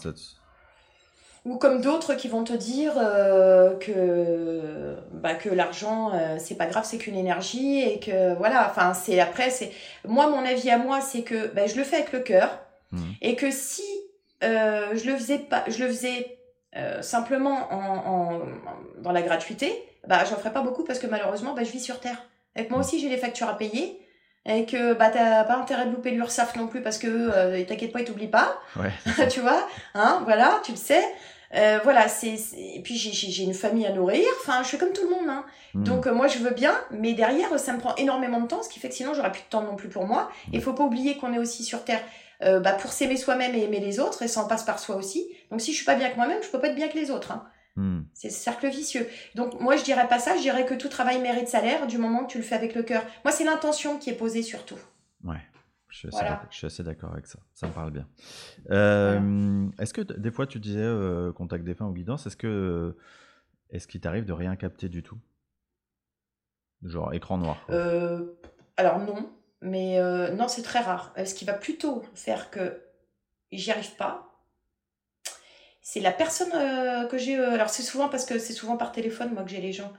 [1.46, 6.68] ou comme d'autres qui vont te dire euh, que bah, que l'argent euh, c'est pas
[6.68, 9.72] grave c'est qu'une énergie et que voilà enfin c'est après c'est
[10.08, 12.60] moi mon avis à moi c'est que bah, je le fais avec le cœur
[12.92, 13.02] mmh.
[13.22, 13.84] et que si
[14.44, 16.38] euh, je le faisais pas je le faisais
[17.02, 18.42] simplement en,
[18.98, 19.72] dans la gratuité.
[20.08, 22.18] Bah j'en ferais pas beaucoup parce que malheureusement bah, je vis sur terre.
[22.56, 24.00] Avec moi aussi j'ai les factures à payer.
[24.46, 27.94] Et que bah t'as pas intérêt de louper l'URSAF non plus parce que euh, t'inquiète
[27.94, 28.58] pas ils t'oublient pas.
[28.76, 28.92] Ouais,
[29.30, 31.04] tu vois hein voilà tu le sais.
[31.56, 34.26] Euh, voilà c'est et puis j'ai une famille à nourrir.
[34.42, 35.46] Enfin je suis comme tout le monde hein.
[35.74, 35.84] Hmm.
[35.84, 38.70] donc euh, moi je veux bien mais derrière ça me prend énormément de temps ce
[38.70, 40.30] qui fait que sinon j'aurais plus de temps non plus pour moi.
[40.52, 42.02] Il faut pas oublier qu'on est aussi sur terre
[42.42, 45.28] bah pour s'aimer soi-même et aimer les autres et ça en passe par soi aussi
[45.50, 47.10] donc si je suis pas bien avec moi-même je peux pas être bien avec les
[47.10, 47.46] autres hein.
[47.76, 48.02] Hmm.
[48.14, 49.08] C'est ce cercle vicieux.
[49.34, 52.24] Donc moi je dirais pas ça, je dirais que tout travail mérite salaire du moment
[52.26, 53.04] que tu le fais avec le cœur.
[53.24, 54.78] Moi c'est l'intention qui est posée surtout.
[55.24, 55.42] Ouais.
[55.90, 56.08] Je
[56.50, 57.38] suis, assez d'accord avec ça.
[57.54, 58.08] Ça me parle bien.
[58.72, 62.98] Euh, est-ce que des fois tu disais euh, contact fins ou guidance, est-ce que
[63.70, 65.20] est-ce qu'il t'arrive de rien capter du tout?
[66.82, 68.34] Genre écran noir euh,
[68.76, 69.32] Alors non,
[69.64, 70.00] mais
[70.34, 71.14] non c'est très rare.
[71.26, 72.82] Ce qui va plutôt faire que
[73.52, 74.30] j'y arrive pas,
[75.82, 76.52] c'est la personne
[77.10, 77.38] que j'ai.
[77.38, 79.92] alors c'est souvent parce que c'est souvent par téléphone moi que j'ai les gens.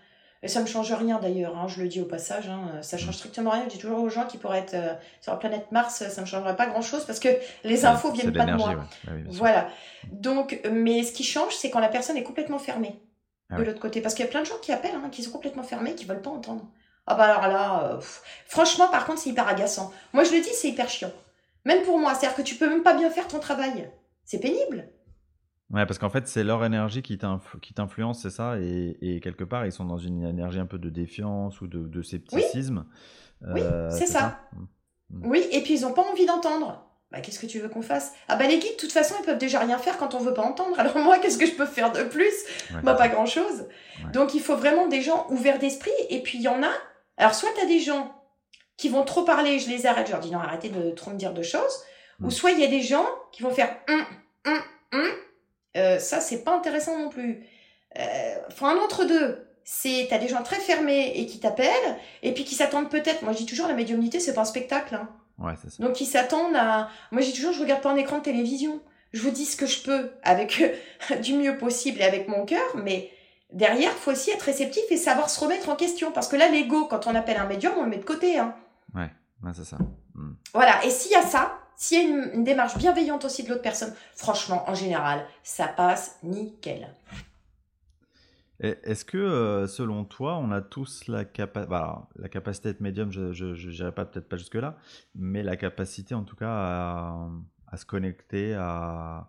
[0.44, 3.16] Et ça me change rien d'ailleurs, hein, je le dis au passage, hein, ça change
[3.16, 3.64] strictement rien.
[3.64, 4.92] Je dis toujours aux gens qui pourraient être euh,
[5.22, 7.30] sur la planète Mars, ça ne changerait pas grand-chose parce que
[7.64, 8.84] les infos viennent pas de moi.
[9.30, 9.68] voilà.
[10.12, 13.00] Donc, mais ce qui change, c'est quand la personne est complètement fermée
[13.48, 14.02] ah de l'autre côté.
[14.02, 16.04] Parce qu'il y a plein de gens qui appellent, hein, qui sont complètement fermés, qui
[16.04, 16.66] veulent pas entendre.
[17.06, 18.00] Ah bah alors là, euh,
[18.46, 19.92] franchement, par contre, c'est hyper agaçant.
[20.12, 21.12] Moi, je le dis, c'est hyper chiant.
[21.64, 23.90] Même pour moi, c'est-à-dire que tu peux même pas bien faire ton travail.
[24.24, 24.88] C'est pénible.
[25.70, 29.72] Ouais, parce qu'en fait, c'est leur énergie qui t'influence, c'est ça, et, quelque part, ils
[29.72, 32.86] sont dans une énergie un peu de défiance ou de, scepticisme.
[33.42, 34.40] Oui, euh, c'est ça.
[34.52, 34.60] Mmh.
[35.10, 35.26] Mmh.
[35.26, 36.86] Oui, et puis ils n'ont pas envie d'entendre.
[37.10, 38.12] Bah, qu'est-ce que tu veux qu'on fasse?
[38.28, 40.34] Ah bah les guides, de toute façon, ils peuvent déjà rien faire quand on veut
[40.34, 40.78] pas entendre.
[40.80, 42.34] Alors moi, qu'est-ce que je peux faire de plus?
[42.82, 43.66] Moi, pas grand-chose.
[44.12, 46.70] Donc il faut vraiment des gens ouverts d'esprit, et puis il y en a...
[47.16, 48.14] Alors soit tu as des gens
[48.76, 51.16] qui vont trop parler, je les arrête, je leur dis non, arrêtez de trop me
[51.16, 51.82] dire de choses,
[52.20, 52.30] ou mmh.
[52.30, 53.76] soit il y a des gens qui vont faire...
[53.88, 54.04] Hum,
[54.46, 54.62] hum,
[54.92, 55.10] hum,
[55.76, 57.44] euh, ça, c'est pas intéressant non plus.
[57.98, 59.46] Euh, faut un entre-deux.
[59.64, 63.22] C'est, t'as des gens très fermés et qui t'appellent, et puis qui s'attendent peut-être.
[63.22, 64.94] Moi, je dis toujours, la médiumnité, c'est pas un spectacle.
[64.94, 65.08] Hein.
[65.38, 65.82] Ouais, c'est ça.
[65.82, 66.90] Donc, ils s'attendent à.
[67.12, 68.80] Moi, je dis toujours, je regarde pas un écran de télévision.
[69.12, 70.62] Je vous dis ce que je peux avec
[71.22, 73.10] du mieux possible et avec mon cœur, mais
[73.54, 76.12] derrière, faut aussi être réceptif et savoir se remettre en question.
[76.12, 78.38] Parce que là, l'ego, quand on appelle un médium, on le met de côté.
[78.38, 78.54] Hein.
[78.94, 79.10] Ouais,
[79.42, 79.78] ouais c'est ça.
[80.14, 80.34] Hmm.
[80.52, 80.84] Voilà.
[80.84, 83.94] Et s'il y a ça, s'il y a une, démarche bienveillante aussi de l'autre personne,
[84.14, 86.88] franchement, en général, ça passe nickel.
[88.60, 93.10] Est-ce que, euh, selon toi, on a tous la, capacité, bah, la capacité d'être médium,
[93.10, 94.78] je n'irai pas peut-être pas jusque-là,
[95.14, 99.28] mais la capacité en tout cas à, se connecter à,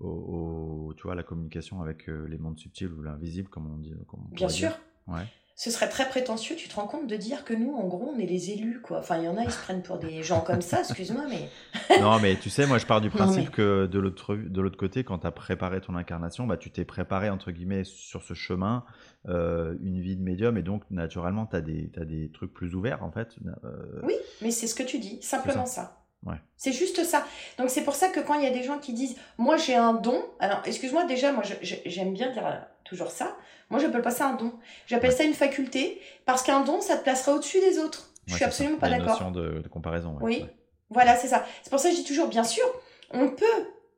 [0.00, 3.94] au, tu vois, la communication avec euh, les mondes subtils ou l'invisible, comme on dit
[4.32, 4.70] Bien sûr.
[5.06, 5.24] Ouais
[5.58, 8.18] ce serait très prétentieux, tu te rends compte de dire que nous, en gros, on
[8.20, 9.00] est les élus, quoi.
[9.00, 11.98] Enfin, il y en a, ils se prennent pour des gens comme ça, excuse-moi, mais...
[12.00, 15.02] non, mais tu sais, moi, je pars du principe que de l'autre, de l'autre côté,
[15.02, 18.84] quand tu as préparé ton incarnation, bah, tu t'es préparé, entre guillemets, sur ce chemin,
[19.26, 23.02] euh, une vie de médium, et donc, naturellement, tu as des, des trucs plus ouverts,
[23.02, 23.34] en fait.
[23.64, 24.00] Euh.
[24.04, 26.04] Oui, mais c'est ce que tu dis, simplement ça.
[26.26, 26.36] Ouais.
[26.56, 27.24] C'est juste ça.
[27.58, 29.76] Donc c'est pour ça que quand il y a des gens qui disent moi j'ai
[29.76, 33.36] un don, alors excuse-moi déjà, moi j'aime bien dire toujours ça.
[33.70, 34.52] Moi, j'appelle pas ça un don.
[34.86, 38.10] J'appelle ça une faculté parce qu'un don, ça te placera au-dessus des autres.
[38.26, 39.20] Je suis absolument pas d'accord.
[39.20, 40.16] Une notion de, comparaison.
[40.20, 40.44] Oui,
[40.90, 41.44] voilà, c'est ça.
[41.62, 42.64] C'est pour ça que je dis toujours, bien sûr,
[43.10, 43.44] on peut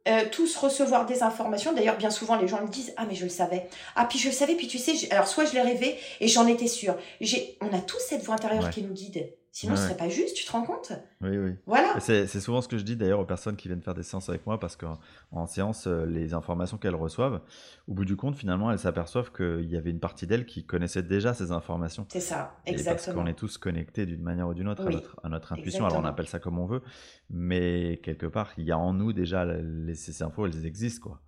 [0.08, 1.72] euh, tous recevoir des informations.
[1.72, 3.68] D'ailleurs, bien souvent, les gens me disent Ah, mais je le savais.
[3.96, 6.46] Ah, puis je le savais, puis tu sais, alors soit je l'ai rêvé et j'en
[6.46, 6.96] étais sûre.
[7.60, 9.32] On a tous cette voix intérieure qui nous guide.
[9.60, 10.92] Sinon, ce serait pas juste, tu te rends compte?
[11.20, 11.54] Oui, oui.
[11.66, 12.00] Voilà.
[12.00, 14.46] C'est souvent ce que je dis d'ailleurs aux personnes qui viennent faire des séances avec
[14.46, 17.42] moi, parce qu'en séance, euh, les informations qu'elles reçoivent,
[17.86, 21.02] au bout du compte, finalement, elles s'aperçoivent qu'il y avait une partie d'elles qui connaissait
[21.02, 22.06] déjà ces informations.
[22.08, 22.94] C'est ça, exactement.
[22.94, 24.88] parce qu'on est tous connectés d'une manière ou d'une autre
[25.22, 26.80] à, notre, intuition, alors on appelle ça comme on veut,
[27.28, 31.20] mais quelque part, il y a en nous déjà les, ces infos, elles existent, quoi.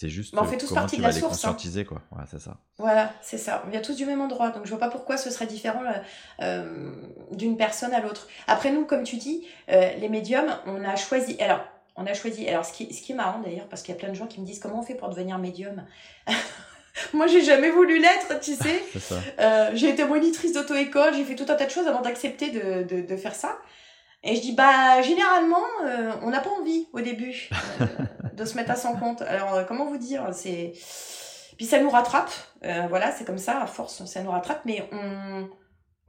[0.00, 1.24] C'est juste on fait tous partie de la source.
[1.24, 1.48] Hein.
[1.48, 2.00] conscientiser, quoi.
[2.30, 2.58] c'est ça.
[2.76, 3.64] Voilà, c'est ça.
[3.66, 5.92] On vient tous du même endroit, donc je vois pas pourquoi ce serait différent euh,
[6.40, 6.92] euh,
[7.32, 8.28] d'une personne à l'autre.
[8.46, 11.36] Après nous, comme tu dis, euh, les médiums, on a choisi.
[11.40, 11.64] Alors,
[11.96, 12.48] on a choisi.
[12.48, 14.28] Alors, ce qui, ce qui est marrant d'ailleurs, parce qu'il y a plein de gens
[14.28, 15.84] qui me disent comment on fait pour devenir médium?
[17.12, 18.84] Moi, j'ai jamais voulu l'être, tu sais.
[19.74, 23.04] j'ai été monitrice d'auto-école, j'ai fait tout un tas de choses avant d'accepter de, de,
[23.04, 23.58] de, faire ça.
[24.24, 27.48] Et je dis, bah, généralement, euh, on n'a pas envie au début
[27.80, 27.86] euh,
[28.38, 29.22] de se mettre à son compte.
[29.22, 30.72] Alors, euh, comment vous dire c'est
[31.56, 32.30] Puis ça nous rattrape.
[32.62, 35.48] voilà, c'est comme ça, à force, ça nous rattrape, mais on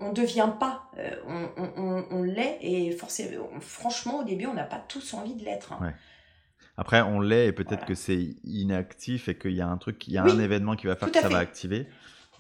[0.02, 0.90] on devient pas.
[1.28, 5.44] on, on, on, l'est, et forcément, franchement, au début, on n'a pas tous envie de
[5.44, 5.74] l'être.
[5.74, 5.94] Hein.
[6.78, 10.14] Après, on l'est, et peut-être que c'est inactif, et qu'il y a un truc, il
[10.14, 11.88] y a un événement qui va faire que ça va activer.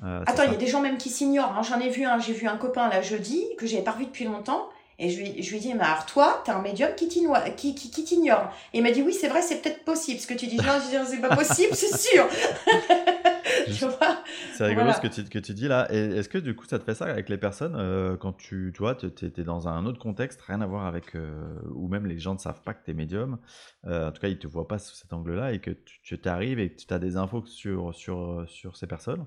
[0.01, 1.57] Attends, il y a des gens même qui s'ignorent.
[1.57, 1.63] Hein.
[1.63, 4.23] J'en ai vu un, j'ai vu un copain là jeudi, que j'avais pas vu depuis
[4.23, 4.69] longtemps
[5.02, 7.38] et je lui, je lui ai dit, mais alors toi, t'es un médium qui t'ignore.
[7.56, 8.34] Qui, qui, qui et
[8.74, 10.20] il m'a dit, oui, c'est vrai, c'est peut-être possible.
[10.20, 12.28] Ce que tu dis, non, je dis, c'est pas possible, c'est sûr.
[13.66, 14.24] tu vois?
[14.56, 15.88] C'est rigolo ce que tu, que tu dis là.
[15.89, 18.74] Et est-ce que du coup, ça te fait ça avec les personnes euh, quand tu,
[18.76, 21.16] tu vois, tu es, dans un autre contexte, rien à voir avec.
[21.16, 23.39] Euh, ou même les gens ne savent pas que tu es médium.
[23.86, 25.72] Euh, en tout cas, ils te voient pas sous cet angle-là et que
[26.04, 29.26] tu t'arrives et que tu as des infos sur, sur, sur ces personnes.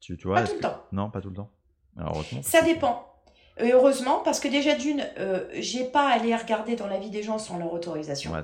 [0.00, 0.84] Tu, tu vois, pas tout le temps.
[0.92, 1.50] Non, pas tout le temps.
[1.98, 3.17] Alors, ça dépend.
[3.60, 7.10] Et heureusement, parce que déjà d'une, euh, j'ai pas à aller regarder dans la vie
[7.10, 8.32] des gens sans leur autorisation.
[8.32, 8.40] Ouais,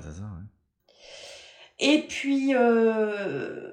[1.79, 3.71] Et puis, euh,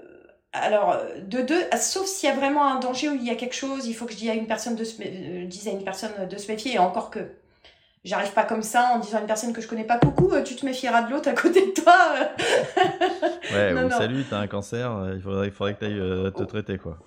[0.53, 3.55] alors, de deux, sauf s'il y a vraiment un danger où il y a quelque
[3.55, 5.03] chose, il faut que je dise à une personne de se,
[5.45, 7.21] dise à une personne de se méfier, et encore que
[8.05, 10.57] j'arrive pas comme ça en disant à une personne que je connais pas, coucou, tu
[10.57, 11.97] te méfieras de l'autre à côté de toi.
[13.53, 16.47] ouais, ou salut, t'as un cancer, il faudrait, il faudrait que t'ailles te oh.
[16.47, 16.99] traiter, quoi.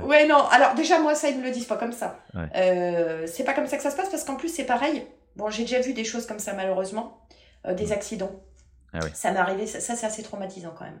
[0.00, 0.26] Ouais.
[0.26, 2.18] non, alors déjà, moi, ça, ils me le disent pas comme ça.
[2.54, 5.06] Euh, c'est pas comme ça que ça se passe parce qu'en plus, c'est pareil.
[5.36, 7.20] Bon, j'ai déjà vu des choses comme ça, malheureusement,
[7.66, 7.92] euh, des mm.
[7.92, 8.32] accidents.
[8.92, 11.00] Ah ça m'est arrivé, ça, c'est assez traumatisant quand même.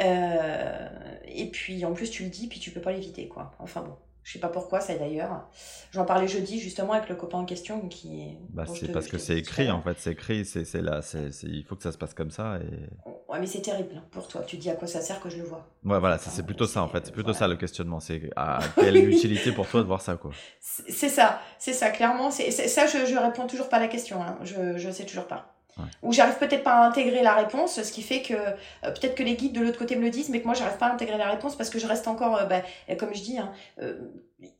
[0.00, 0.88] Euh,
[1.26, 3.52] et puis, en plus, tu le dis, puis tu peux pas l'éviter, quoi.
[3.58, 3.96] Enfin bon.
[4.24, 5.46] Je sais pas pourquoi, ça d'ailleurs.
[5.92, 8.38] J'en parlais jeudi justement avec le copain en question qui.
[8.48, 11.76] Bah, c'est parce que c'est écrit en fait, c'est écrit, c'est là, c'est il faut
[11.76, 13.10] que ça se passe comme ça et.
[13.28, 14.42] Ouais, mais c'est terrible pour toi.
[14.42, 15.68] Tu dis à quoi ça sert que je le vois.
[15.84, 18.00] Ouais, voilà, c'est plutôt ça en fait, c'est plutôt ça le questionnement.
[18.00, 20.30] C'est à quelle utilité pour toi de voir ça quoi.
[20.60, 22.30] C'est ça, c'est ça clairement.
[22.30, 24.22] C'est ça, je, je réponds toujours pas à la question.
[24.22, 24.38] Hein.
[24.42, 25.53] Je je sais toujours pas.
[26.02, 28.52] Ou j'arrive peut-être pas à intégrer la réponse, ce qui fait que euh,
[28.82, 30.86] peut-être que les guides de l'autre côté me le disent, mais que moi j'arrive pas
[30.86, 32.62] à intégrer la réponse parce que je reste encore, euh, bah,
[32.96, 33.98] comme je dis, hein, euh,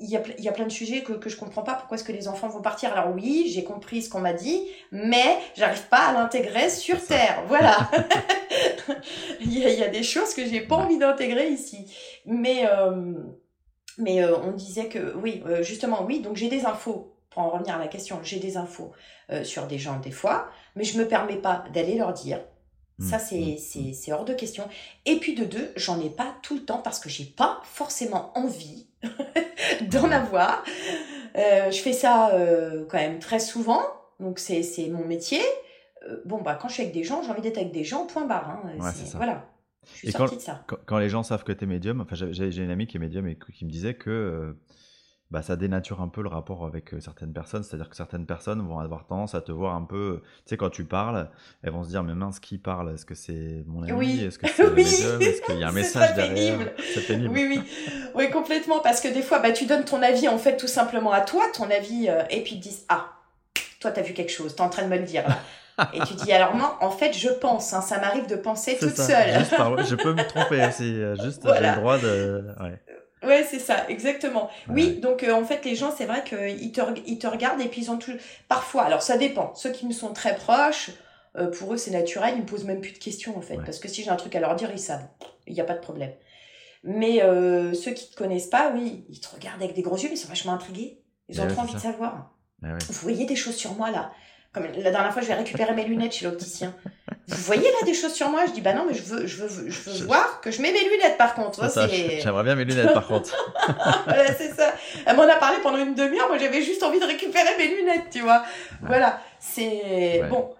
[0.00, 1.74] il y, a, y a plein de sujets que, que je comprends pas.
[1.74, 2.92] Pourquoi est-ce que les enfants vont partir?
[2.92, 4.62] Alors oui, j'ai compris ce qu'on m'a dit,
[4.92, 7.42] mais j'arrive pas à l'intégrer sur Terre.
[7.48, 7.76] Voilà.
[9.40, 11.86] il, y a, y, a, des choses que j'ai pas envie d'intégrer ici.
[12.24, 12.64] Mais,
[13.98, 17.13] mais on disait que oui, justement oui, donc j'ai des infos.
[17.34, 18.92] Pour en revenir à la question, j'ai des infos
[19.42, 22.40] sur des gens des fois mais je me permets pas d'aller leur dire.
[22.98, 23.92] Mmh, Ça, mmh, mmh.
[23.92, 24.68] c'est hors de question.
[25.04, 28.36] Et puis de deux, j'en ai pas tout le temps parce que j'ai pas forcément
[28.38, 28.86] envie
[29.90, 30.64] d'en avoir.
[31.36, 33.82] Euh, je fais ça euh, quand même très souvent,
[34.20, 35.40] donc c'est mon métier.
[36.08, 38.06] Euh, bon, bah, quand je suis avec des gens, j'ai envie d'être avec des gens,
[38.06, 38.50] point barre.
[38.50, 38.92] Hein.
[39.14, 39.48] Voilà.
[39.92, 40.64] Je suis et quand, de ça.
[40.86, 43.26] Quand, les gens savent que tu es médium, enfin, j'ai une amie qui est médium
[43.26, 44.56] et qui me disait que
[45.34, 47.64] bah, ça dénature un peu le rapport avec certaines personnes.
[47.64, 50.22] C'est-à-dire que certaines personnes vont avoir tendance à te voir un peu.
[50.22, 51.28] Tu sais, quand tu parles,
[51.64, 52.94] elles vont se dire Mais mince, qui parle?
[52.94, 53.90] Est-ce que c'est mon ami?
[53.90, 54.24] Oui.
[54.24, 54.82] Est-ce que c'est oui.
[54.82, 56.60] Est-ce qu'il y a un message derrière?
[56.94, 57.34] C'est pénible.
[57.34, 57.62] Oui, oui.
[58.14, 58.78] Oui, complètement.
[58.78, 61.42] Parce que des fois, bah, tu donnes ton avis, en fait, tout simplement à toi,
[61.52, 63.08] ton avis, et puis ils te disent Ah,
[63.80, 65.24] toi, t'as vu quelque chose, t'es en train de me le dire
[65.92, 68.96] Et tu dis alors non, en fait je pense, hein, ça m'arrive de penser toute
[68.96, 69.44] seule.
[69.44, 72.44] je peux me tromper, c'est juste j'ai le droit de.
[72.60, 72.80] Ouais.
[73.26, 74.50] Ouais, c'est ça, exactement.
[74.68, 77.68] Oui, donc euh, en fait, les gens, c'est vrai qu'ils te, ils te regardent et
[77.68, 78.12] puis ils ont tout.
[78.48, 79.54] Parfois, alors ça dépend.
[79.54, 80.90] Ceux qui me sont très proches,
[81.36, 83.56] euh, pour eux, c'est naturel, ils me posent même plus de questions en fait.
[83.56, 85.06] Parce que si j'ai un truc à leur dire, ils savent.
[85.46, 86.12] Il n'y a pas de problème.
[86.84, 90.08] Mais euh, ceux qui te connaissent pas, oui, ils te regardent avec des gros yeux,
[90.08, 91.00] mais ils sont vachement intrigués.
[91.28, 92.30] Ils ont trop envie de savoir.
[92.62, 94.12] Vous voyez des choses sur moi là
[94.54, 96.74] comme la dernière fois, je vais récupérer mes lunettes chez l'opticien.
[97.26, 98.46] Vous voyez là des choses sur moi?
[98.46, 100.72] Je dis bah non, mais je veux, je veux, je veux voir que je mets
[100.72, 101.68] mes lunettes par contre.
[102.20, 103.34] J'aimerais bien mes lunettes par contre.
[104.04, 104.72] voilà, c'est ça.
[105.06, 106.28] Elle m'en a parlé pendant une demi-heure.
[106.28, 108.44] Moi, j'avais juste envie de récupérer mes lunettes, tu vois.
[108.82, 110.54] Voilà, c'est bon.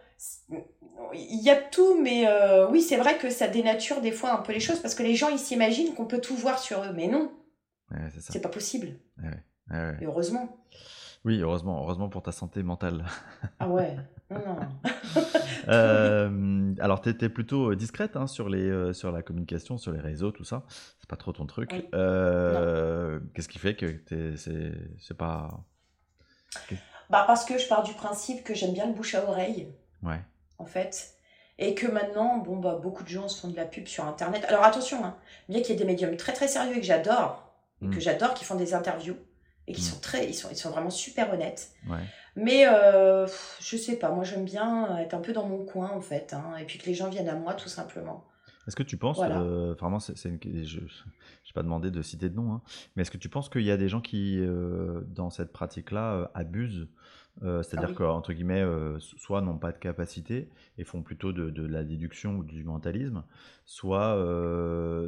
[1.13, 4.39] Il y a tout, mais euh, oui, c'est vrai que ça dénature des fois un
[4.39, 6.93] peu les choses parce que les gens ils s'imaginent qu'on peut tout voir sur eux,
[6.93, 7.31] mais non.
[8.19, 8.89] c'est pas possible.
[9.73, 10.65] Et heureusement.
[11.25, 13.05] Oui, heureusement, heureusement pour ta santé mentale.
[13.59, 13.97] Ah ouais,
[14.31, 14.59] non, non.
[15.69, 19.93] euh, alors, tu étais plutôt euh, discrète hein, sur, les, euh, sur la communication, sur
[19.93, 20.65] les réseaux, tout ça.
[20.99, 21.89] C'est pas trop ton truc.
[21.95, 24.01] Euh, Qu'est-ce qui fait que
[24.37, 25.65] c'est pas.
[27.11, 29.69] Bah parce que je pars du principe que j'aime bien le bouche à oreille.
[30.03, 30.21] Ouais.
[30.59, 31.15] En fait.
[31.59, 34.45] Et que maintenant, bon, bah, beaucoup de gens se font de la pub sur Internet.
[34.49, 35.17] Alors attention, hein,
[35.49, 38.01] bien qu'il y ait des médiums très très sérieux et que j'adore, que mmh.
[38.01, 39.17] j'adore, qui font des interviews
[39.67, 39.85] et qui mm.
[39.85, 41.73] sont très, ils sont, ils sont vraiment super honnêtes.
[42.37, 43.27] Mais euh,
[43.61, 46.57] je sais pas, moi j'aime bien être un peu dans mon coin en fait, hein,
[46.61, 48.25] et puis que les gens viennent à moi tout simplement.
[48.67, 52.35] Est-ce que tu penses, euh, vraiment, c'est, une, je n'ai pas demandé de citer de
[52.35, 52.63] nom, hein,
[52.97, 56.31] mais est-ce que tu penses qu'il y a des gens qui, euh, dans cette pratique-là,
[57.43, 58.65] euh, C'est-à-dire ah qu'entre guillemets,
[58.99, 63.25] soit n'ont pas de capacité et font plutôt de, de la déduction ou du mentalisme,
[63.65, 64.17] soit,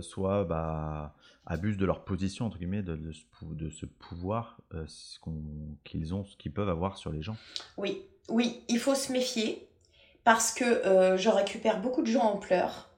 [0.00, 1.14] soit bah,
[1.46, 4.84] abusent de leur position, entre guillemets, de, de, ce, pouvoir euh,
[5.84, 7.36] qu'ils ont, qu'ils peuvent avoir sur les gens.
[7.76, 9.68] Oui, oui, il faut se méfier
[10.24, 12.90] parce que euh, je récupère beaucoup de gens en pleurs.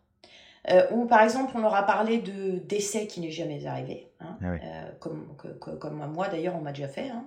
[0.70, 4.08] Euh, ou par exemple, on leur a parlé de décès qui n'est jamais arrivé.
[4.20, 5.26] Hein, ah comme,
[5.78, 7.10] comme moi, d'ailleurs, on m'a déjà fait.
[7.10, 7.24] Hein.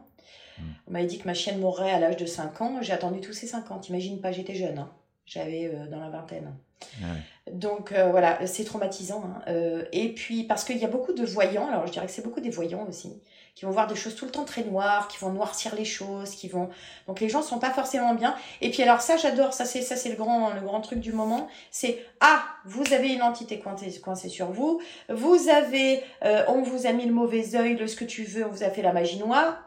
[0.87, 2.77] On m'avait dit que ma chienne mourrait à l'âge de 5 ans.
[2.81, 3.79] J'ai attendu tous ces 5 ans.
[3.79, 4.77] T'imagines pas, j'étais jeune.
[4.77, 4.91] Hein.
[5.25, 6.53] J'avais dans la vingtaine.
[7.01, 7.05] Ah
[7.51, 9.23] Donc euh, voilà, c'est traumatisant.
[9.25, 9.41] Hein.
[9.47, 12.23] Euh, et puis parce qu'il y a beaucoup de voyants, alors je dirais que c'est
[12.23, 13.21] beaucoup des voyants aussi,
[13.55, 16.31] qui vont voir des choses tout le temps très noires, qui vont noircir les choses,
[16.31, 16.69] qui vont.
[17.07, 18.35] Donc les gens sont pas forcément bien.
[18.61, 21.13] Et puis alors ça, j'adore, ça c'est ça c'est le grand le grand truc du
[21.13, 21.47] moment.
[21.71, 26.85] C'est ah, vous avez une entité coincée, coincée sur vous, vous avez, euh, on vous
[26.85, 28.93] a mis le mauvais œil, le ce que tu veux, on vous a fait la
[28.93, 29.57] magie noire.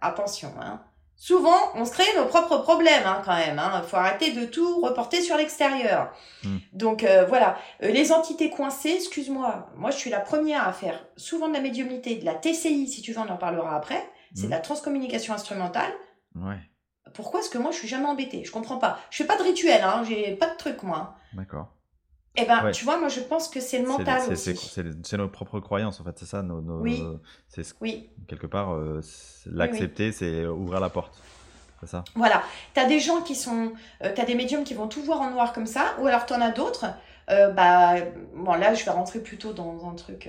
[0.00, 0.80] Attention, hein.
[1.16, 3.56] souvent, on se crée nos propres problèmes hein, quand même.
[3.56, 3.82] Il hein.
[3.82, 6.12] faut arrêter de tout reporter sur l'extérieur.
[6.42, 6.58] Hmm.
[6.72, 11.04] Donc euh, voilà, euh, les entités coincées, excuse-moi, moi je suis la première à faire
[11.16, 14.02] souvent de la médiumnité, de la TCI, si tu veux, on en parlera après.
[14.34, 14.50] C'est de hmm.
[14.50, 15.92] la transcommunication instrumentale.
[16.34, 16.58] Ouais.
[17.12, 18.44] Pourquoi est-ce que moi je suis jamais embêtée?
[18.44, 18.98] Je comprends pas.
[19.10, 21.14] Je fais pas de rituel, hein, j'ai pas de truc moi.
[21.32, 21.73] D'accord.
[22.36, 24.56] Eh ben, tu vois, moi je pense que c'est le mental aussi.
[24.56, 26.42] C'est nos propres croyances, en fait, c'est ça.
[26.42, 27.02] Nos, oui.
[27.80, 28.10] oui.
[28.26, 29.00] Quelque part, euh,
[29.46, 31.16] l'accepter, c'est ouvrir la porte.
[31.80, 32.04] C'est ça.
[32.14, 32.42] Voilà.
[32.74, 33.72] Tu as des gens qui sont.
[34.02, 36.26] Euh, tu as des médiums qui vont tout voir en noir comme ça, ou alors
[36.26, 36.86] tu en as d'autres.
[37.30, 37.94] Euh, bah,
[38.34, 40.28] bon, là, je vais rentrer plutôt dans un truc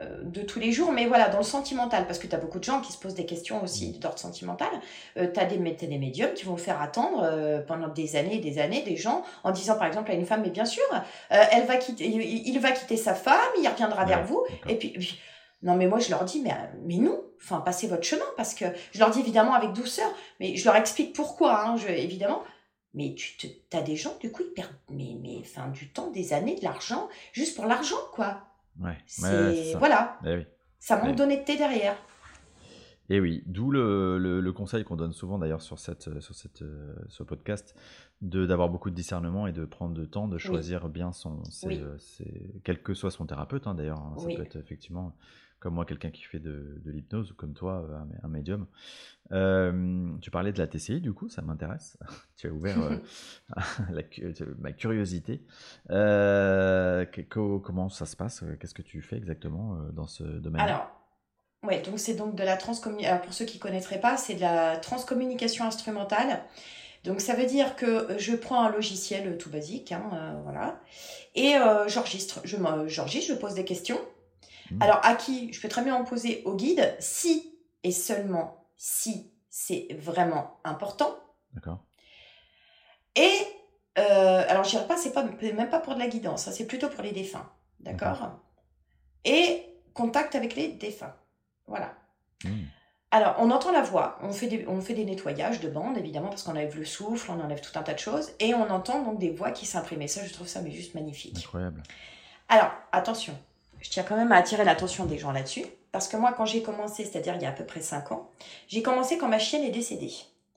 [0.00, 2.58] euh, de tous les jours, mais voilà, dans le sentimental, parce que tu as beaucoup
[2.58, 4.68] de gens qui se posent des questions aussi d'ordre sentimental.
[5.16, 8.58] Euh, tu as, des médiums qui vont faire attendre euh, pendant des années et des
[8.60, 10.84] années des gens en disant par exemple à une femme, mais bien sûr,
[11.28, 15.20] elle va quitter, il, va quitter sa femme, il reviendra vers vous, et puis,
[15.62, 16.54] non, mais moi, je leur dis, mais,
[16.86, 20.08] mais non, enfin, passez votre chemin, parce que je leur dis évidemment avec douceur,
[20.38, 22.42] mais je leur explique pourquoi, hein, je, évidemment.
[22.94, 26.32] Mais tu as des gens, du coup, ils perdent mais, mais, enfin, du temps, des
[26.32, 28.42] années, de l'argent, juste pour l'argent, quoi.
[28.80, 28.96] Ouais.
[29.06, 30.18] C'est voilà.
[30.26, 30.46] Eh
[30.78, 31.94] ça manque eh d'honnêteté derrière.
[33.10, 36.62] Et eh oui, d'où le, le, conseil qu'on donne souvent d'ailleurs sur, cette, sur cette,
[36.62, 37.74] euh, ce podcast,
[38.22, 41.96] d'avoir beaucoup de discernement et de prendre le temps de choisir bien son, ses, euh,
[42.62, 43.98] quel que soit son thérapeute hein, d'ailleurs.
[43.98, 44.14] Hein.
[44.16, 45.16] ça peut être effectivement
[45.60, 48.66] comme moi quelqu'un qui fait de, de l'hypnose ou comme toi euh, un, médium.
[50.20, 51.96] tu parlais de la TCI, du coup, ça m'intéresse.
[52.36, 52.76] tu as ouvert
[54.58, 55.42] ma curiosité.
[57.28, 60.90] comment ça se passe Qu'est-ce que tu fais exactement dans ce domaine Alors,
[61.62, 63.18] ouais, donc c'est donc de la transcommunication.
[63.22, 66.42] Pour ceux qui ne connaîtraient pas, c'est de la transcommunication instrumentale.
[67.04, 70.80] Donc ça veut dire que je prends un logiciel tout basique, hein, euh, voilà,
[71.34, 72.40] et euh, j'enregistre.
[72.44, 72.56] Je,
[72.88, 73.98] j'enregistre, je pose des questions.
[74.70, 74.82] Mmh.
[74.82, 79.32] Alors à qui Je peux très bien en poser au guide si et seulement si
[79.48, 81.18] c'est vraiment important.
[81.54, 81.80] D'accord.
[83.16, 83.32] Et
[83.98, 86.66] euh, alors je dirais pas, c'est pas même pas pour de la guidance, hein, c'est
[86.66, 87.50] plutôt pour les défunts,
[87.80, 88.40] d'accord?
[89.24, 91.14] Et contact avec les défunts,
[91.66, 91.94] voilà.
[92.44, 92.50] Mmh.
[93.12, 96.28] Alors, on entend la voix, on fait des, on fait des nettoyages de bandes, évidemment,
[96.28, 99.02] parce qu'on enlève le souffle, on enlève tout un tas de choses, et on entend
[99.02, 100.02] donc des voix qui s'impriment.
[100.02, 101.38] Et ça, je trouve ça mais juste magnifique.
[101.38, 101.82] Incroyable.
[102.48, 103.36] Alors, attention,
[103.80, 106.62] je tiens quand même à attirer l'attention des gens là-dessus, parce que moi, quand j'ai
[106.62, 108.30] commencé, c'est-à-dire il y a à peu près 5 ans,
[108.68, 110.12] j'ai commencé quand ma chienne est décédée.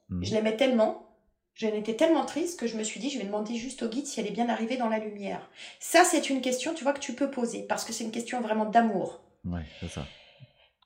[0.10, 0.24] Mmh.
[0.24, 1.08] Je l'aimais tellement,
[1.54, 4.06] je n'étais tellement triste que je me suis dit, je vais demander juste au guide
[4.06, 5.50] si elle est bien arrivée dans la lumière.
[5.80, 8.42] Ça, c'est une question, tu vois, que tu peux poser, parce que c'est une question
[8.42, 9.22] vraiment d'amour.
[9.46, 10.06] Ouais, c'est ça.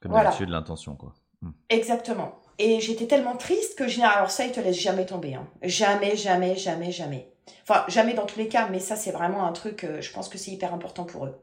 [0.01, 0.31] Comme voilà.
[0.31, 1.13] de l'intention, quoi.
[1.41, 1.51] Hmm.
[1.69, 2.39] Exactement.
[2.59, 5.35] Et j'étais tellement triste que je alors ça, il te laisse jamais tomber.
[5.35, 5.47] Hein.
[5.61, 7.31] Jamais, jamais, jamais, jamais.
[7.63, 10.29] Enfin, jamais dans tous les cas, mais ça, c'est vraiment un truc, euh, je pense
[10.29, 11.39] que c'est hyper important pour eux.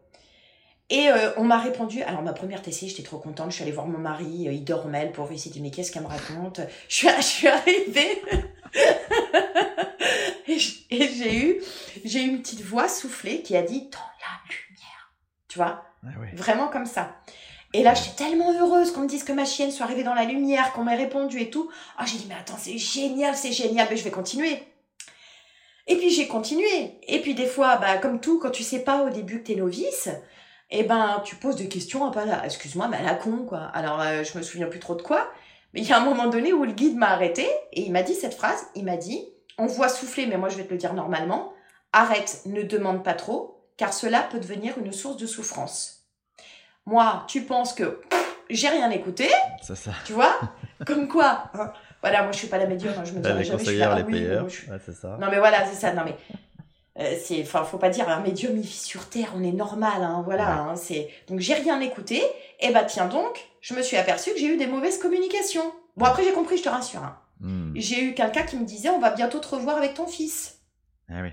[0.90, 3.72] Et euh, on m'a répondu, alors ma première TC, j'étais trop contente, je suis allée
[3.72, 6.08] voir mon mari, euh, il dormait, le pauvre, il s'est dit, mais qu'est-ce qu'elle me
[6.08, 6.60] raconte?
[6.88, 8.22] Je suis, je suis arrivée
[10.48, 10.58] et
[11.08, 11.62] j'ai eu,
[12.04, 15.12] j'ai eu une petite voix soufflée qui a dit, dans la lumière.
[15.48, 15.84] Tu vois?
[16.04, 17.16] Ah Vraiment comme ça.
[17.72, 20.24] Et là, j'étais tellement heureuse qu'on me dise que ma chienne soit arrivée dans la
[20.24, 21.70] lumière, qu'on m'ait répondu et tout.
[21.96, 24.62] Ah, j'ai dit, mais attends, c'est génial, c'est génial, mais je vais continuer.
[25.86, 26.98] Et puis j'ai continué.
[27.08, 29.54] Et puis des fois, bah, comme tout, quand tu sais pas au début que t'es
[29.56, 30.08] novice,
[30.80, 33.62] eh ben, tu poses des questions un peu à excuse-moi, mais à la con, quoi.
[33.74, 35.30] Alors, euh, je me souviens plus trop de quoi.
[35.72, 38.02] Mais il y a un moment donné où le guide m'a arrêté et il m'a
[38.02, 38.58] dit cette phrase.
[38.74, 39.24] Il m'a dit,
[39.58, 41.52] on voit souffler, mais moi je vais te le dire normalement.
[41.92, 46.06] Arrête, ne demande pas trop, car cela peut devenir une source de souffrance.
[46.86, 48.00] Moi, tu penses que
[48.50, 49.28] j'ai rien écouté.
[49.62, 49.92] C'est ça.
[50.04, 50.38] Tu vois
[50.86, 51.72] Comme quoi hein.
[52.02, 54.04] Voilà, moi je suis pas la médium, hein, je me dirais jamais je suis les
[54.04, 54.46] payeurs.
[54.84, 55.16] c'est ça.
[55.18, 55.94] Non mais voilà, c'est ça.
[55.94, 56.14] Non mais
[56.98, 60.02] euh, c'est enfin faut pas dire un médium il vit sur terre, on est normal
[60.02, 62.22] hein, voilà, hein, c'est donc j'ai rien écouté
[62.60, 65.72] et bah tiens donc, je me suis aperçu que j'ai eu des mauvaises communications.
[65.96, 67.02] Bon après j'ai compris, je te rassure.
[67.02, 67.18] Hein.
[67.40, 67.72] Hmm.
[67.74, 70.60] J'ai eu quelqu'un qui me disait on va bientôt te revoir avec ton fils.
[71.08, 71.30] Ah oui.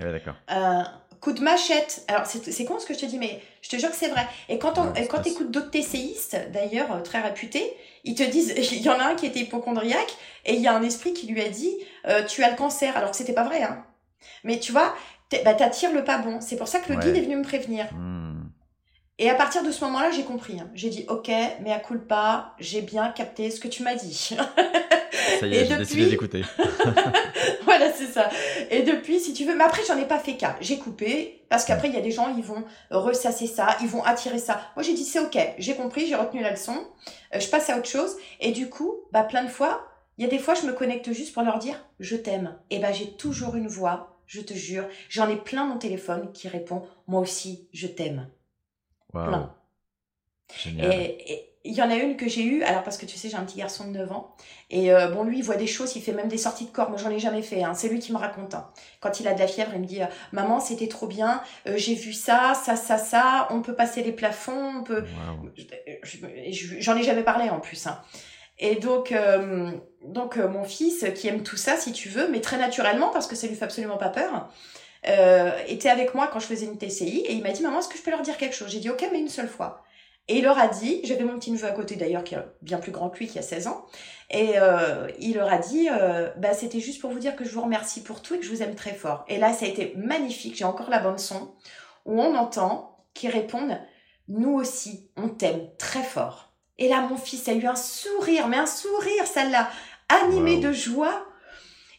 [0.00, 0.36] Ah oui, d'accord.
[0.50, 0.82] Euh,
[1.20, 2.04] coup de machette.
[2.08, 4.26] Alors, c'est con ce que je te dis, mais je te jure que c'est vrai.
[4.48, 7.74] Et quand, on, quand tu écoutes d'autres TCistes, d'ailleurs, euh, très réputés,
[8.04, 10.14] ils te disent, il y en a un qui était hypochondriaque,
[10.44, 11.76] et il y a un esprit qui lui a dit,
[12.06, 13.62] euh, tu as le cancer, alors que c'était pas vrai.
[13.62, 13.84] Hein.
[14.44, 14.94] Mais tu vois,
[15.44, 16.40] bah, t'attires le pas bon.
[16.40, 17.86] C'est pour ça que le guide est venu me prévenir.
[17.92, 18.28] Hmm.
[19.20, 20.60] Et à partir de ce moment-là, j'ai compris.
[20.60, 20.70] Hein.
[20.74, 21.28] J'ai dit, ok,
[21.60, 24.14] mais à pas, j'ai bien capté ce que tu m'as dit.
[24.14, 26.44] Ça y est, j'ai décidé d'écouter.
[27.64, 28.30] voilà, c'est ça.
[28.70, 30.54] Et depuis, si tu veux, mais après, j'en ai pas fait cas.
[30.60, 34.04] J'ai coupé, parce qu'après, il y a des gens, ils vont ressasser ça, ils vont
[34.04, 34.60] attirer ça.
[34.76, 36.86] Moi, j'ai dit, c'est ok, j'ai compris, j'ai retenu la leçon,
[37.34, 38.16] euh, je passe à autre chose.
[38.38, 39.84] Et du coup, bah, plein de fois,
[40.18, 42.56] il y a des fois, je me connecte juste pour leur dire, je t'aime.
[42.70, 44.84] Et bah, j'ai toujours une voix, je te jure.
[45.08, 48.28] J'en ai plein mon téléphone qui répond, moi aussi, je t'aime.
[49.14, 49.26] Wow.
[49.26, 49.54] Plein.
[50.56, 50.92] Génial.
[50.92, 53.36] Et, il y en a une que j'ai eue, alors parce que tu sais, j'ai
[53.36, 54.34] un petit garçon de 9 ans,
[54.70, 56.88] et euh, bon, lui, il voit des choses, il fait même des sorties de corps,
[56.88, 57.74] moi j'en ai jamais fait, hein.
[57.74, 58.54] c'est lui qui me raconte.
[58.54, 58.70] Hein.
[59.00, 61.74] Quand il a de la fièvre, il me dit, euh, maman, c'était trop bien, euh,
[61.76, 65.04] j'ai vu ça, ça, ça, ça, on peut passer les plafonds, on peut...
[66.78, 67.86] J'en ai jamais parlé en plus.
[67.86, 68.00] Hein.
[68.58, 69.14] Et donc,
[70.02, 73.36] donc mon fils, qui aime tout ça, si tu veux, mais très naturellement, parce que
[73.36, 74.48] ça lui fait absolument pas peur,
[75.68, 77.96] était avec moi quand je faisais une TCI, et il m'a dit, maman, est-ce que
[77.96, 78.68] je peux leur dire quelque chose?
[78.70, 79.84] J'ai dit, ok, mais une seule fois.
[80.28, 82.78] Et il leur a dit, j'avais mon petit neveu à côté d'ailleurs, qui est bien
[82.78, 83.86] plus grand que lui, qui a 16 ans,
[84.30, 87.50] et euh, il leur a dit, euh, bah, c'était juste pour vous dire que je
[87.50, 89.24] vous remercie pour tout et que je vous aime très fort.
[89.28, 91.54] Et là, ça a été magnifique, j'ai encore la bande son,
[92.04, 93.78] où on entend qu'ils répondent,
[94.28, 96.47] nous aussi, on t'aime très fort.
[96.78, 99.68] Et là, mon fils a eu un sourire, mais un sourire, ça l'a
[100.08, 101.26] animé de joie.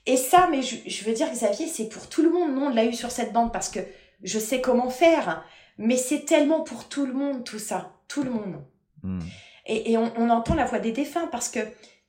[0.05, 2.55] Et ça, mais je, je veux dire, Xavier, c'est pour tout le monde.
[2.55, 3.79] Non, on l'a eu sur cette bande parce que
[4.23, 5.43] je sais comment faire.
[5.77, 8.61] Mais c'est tellement pour tout le monde, tout ça tout le monde.
[9.03, 9.21] Hmm.
[9.65, 11.59] Et, on, entend la voix des défunts parce que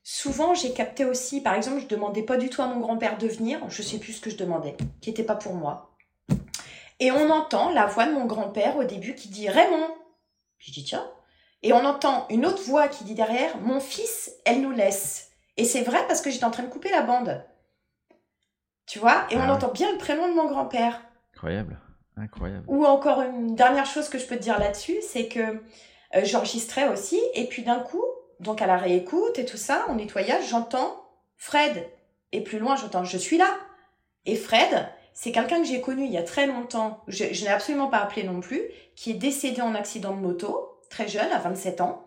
[0.02, 3.28] souvent j'ai capté aussi, par exemple, je demandais pas du tout à mon grand-père de
[3.28, 5.94] venir, je sais plus ce que je demandais, qui n'était pas pour moi.
[6.98, 9.88] Et on entend la voix de mon grand-père au début qui dit Raymond.
[10.58, 11.06] Je dis tiens.
[11.62, 15.30] Et on entend une autre voix qui dit derrière Mon fils, elle nous laisse.
[15.56, 17.44] Et c'est vrai parce que j'étais en train de couper la bande.
[18.86, 19.26] Tu vois?
[19.30, 21.00] Et on ah entend bien le prénom de mon grand-père.
[21.34, 21.78] Incroyable.
[22.16, 22.64] Incroyable.
[22.66, 25.62] Ou encore une dernière chose que je peux te dire là-dessus, c'est que
[26.16, 28.04] euh, j'enregistrais aussi, et puis d'un coup,
[28.40, 31.04] donc à la réécoute et tout ça, au nettoyage, j'entends
[31.36, 31.86] Fred.
[32.32, 33.56] Et plus loin, j'entends Je suis là.
[34.26, 37.88] Et Fred, c'est quelqu'un que j'ai connu il y a très longtemps, je, n'ai absolument
[37.88, 38.62] pas appelé non plus,
[38.96, 42.05] qui est décédé en accident de moto, très jeune, à 27 ans,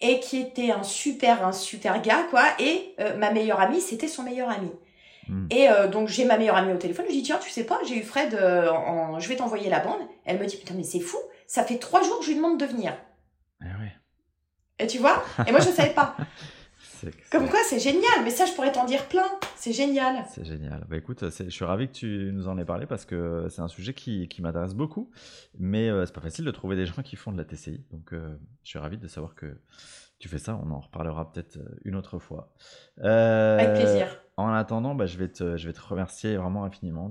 [0.00, 2.44] et qui était un super, un super gars, quoi.
[2.60, 4.70] Et euh, ma meilleure amie, c'était son meilleur ami.
[5.26, 5.46] Hmm.
[5.50, 7.62] Et euh, donc j'ai ma meilleure amie au téléphone, je lui dis tiens tu sais
[7.62, 9.20] pas j'ai eu Fred, en...
[9.20, 10.00] je vais t'envoyer la bande.
[10.24, 12.58] Elle me dit putain mais c'est fou, ça fait trois jours que je lui demande
[12.58, 12.92] de venir.
[13.60, 15.22] Eh Et tu vois?
[15.46, 16.16] Et moi, je ne savais pas.
[17.30, 18.24] Comme quoi, c'est génial.
[18.24, 19.26] Mais ça, je pourrais t'en dire plein.
[19.56, 20.24] C'est génial.
[20.28, 20.84] C'est génial.
[20.88, 23.68] Bah écoute, je suis ravi que tu nous en aies parlé parce que c'est un
[23.68, 25.10] sujet qui, qui m'intéresse beaucoup.
[25.58, 27.84] Mais euh, c'est pas facile de trouver des gens qui font de la TCI.
[27.90, 29.56] Donc, euh, je suis ravi de savoir que
[30.18, 30.60] tu fais ça.
[30.64, 32.52] On en reparlera peut-être euh, une autre fois.
[33.00, 34.18] Avec plaisir.
[34.36, 37.10] En attendant, bah, je, vais te, je vais te remercier vraiment infiniment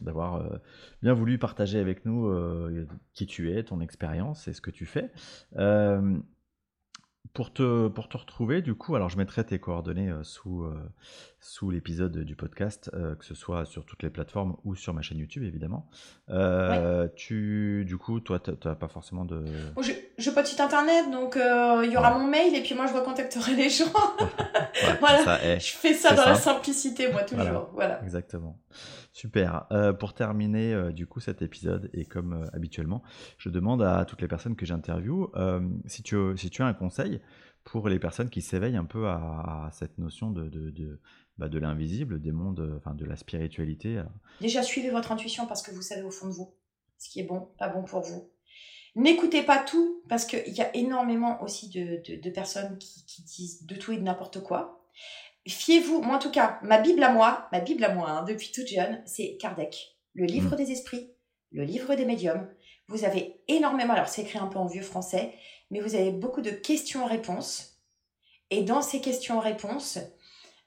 [0.00, 0.60] d'avoir de,
[1.02, 2.32] bien voulu partager avec nous
[3.14, 5.10] qui tu es, ton expérience et ce que tu fais.
[7.38, 10.74] Pour te, pour te retrouver, du coup, alors je mettrai tes coordonnées euh, sous, euh,
[11.38, 15.02] sous l'épisode du podcast, euh, que ce soit sur toutes les plateformes ou sur ma
[15.02, 15.88] chaîne YouTube, évidemment.
[17.14, 19.44] Tu, du coup, toi, tu n'as pas forcément de.
[19.80, 19.92] je
[20.26, 22.94] n'ai pas de site internet, donc il y aura mon mail et puis moi, je
[22.94, 23.92] recontacterai les gens.
[25.00, 25.58] voilà.
[25.58, 27.70] je fais ça dans la simplicité, moi, toujours.
[27.72, 28.02] voilà.
[28.02, 28.58] Exactement.
[29.18, 29.66] Super.
[29.72, 33.02] Euh, pour terminer euh, du coup cet épisode et comme euh, habituellement,
[33.36, 35.32] je demande à toutes les personnes que j'interviewe
[35.86, 37.20] si, tu, si tu as un conseil
[37.64, 41.00] pour les personnes qui s'éveillent un peu à, cette notion de, de, de,
[41.36, 44.04] bah, de l'invisible, des mondes, enfin de la spiritualité.
[44.40, 46.54] Déjà suivez votre intuition parce que vous savez au fond de vous
[46.98, 48.30] ce qui est bon, pas bon pour vous.
[48.98, 53.74] N'écoutez pas tout parce qu'il y a énormément aussi de, personnes qui, qui disent de
[53.74, 54.78] tout et de n'importe quoi
[55.48, 58.52] fiez-vous, moi en tout cas, ma Bible à moi, ma Bible à moi, hein, depuis
[58.52, 60.56] toute jeune, c'est Kardec, le livre mm.
[60.56, 61.10] des esprits,
[61.52, 62.48] le livre des médiums.
[62.88, 65.34] Vous avez énormément, alors c'est écrit un peu en vieux français,
[65.70, 67.78] mais vous avez beaucoup de questions-réponses.
[68.50, 69.98] Et dans ces questions-réponses,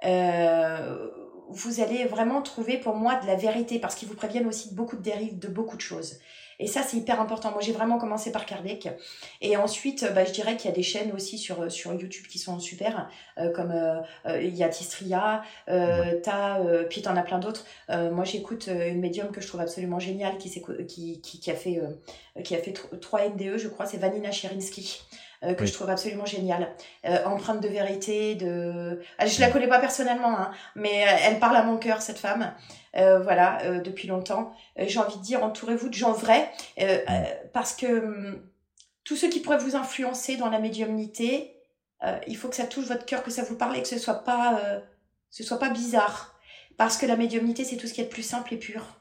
[0.06, 1.10] euh,
[1.50, 4.76] vous allez vraiment trouver pour moi de la vérité, parce qu'ils vous préviennent aussi de
[4.76, 6.20] beaucoup de dérives, de beaucoup de choses.
[6.62, 7.52] Et ça, c'est hyper important.
[7.52, 8.88] Moi, j'ai vraiment commencé par Kardec.
[9.42, 12.28] Et ensuite, bah, je dirais qu'il y a des chaînes aussi sur, euh, sur YouTube
[12.28, 13.10] qui sont super,
[13.40, 17.66] euh, comme euh, il y a Tistria, euh, t'as, puis t'en as plein d'autres.
[17.90, 20.52] moi, j'écoute une médium que je trouve absolument géniale qui,
[20.88, 21.82] qui, qui, qui a fait,
[22.44, 25.02] qui a fait 3 NDE, je crois, c'est Vanina Cherinsky.
[25.58, 26.70] que je trouve absolument géniale.
[27.26, 29.02] empreinte de vérité, de...
[29.26, 32.54] Je la connais pas personnellement, hein, mais elle parle à mon cœur, cette femme.
[32.98, 34.54] Euh, voilà, euh, depuis longtemps.
[34.78, 36.52] Euh, j'ai envie de dire, entourez-vous de gens vrais,
[37.54, 38.42] parce que hum,
[39.04, 41.56] tous ceux qui pourraient vous influencer dans la médiumnité,
[42.28, 44.24] il faut que ça touche votre cœur, que ça vous parle et que ce soit
[44.24, 44.60] pas,
[45.30, 46.40] ce soit pas bizarre.
[46.78, 49.00] Parce que la médiumnité, c'est tout ce qui est de plus simple et pur.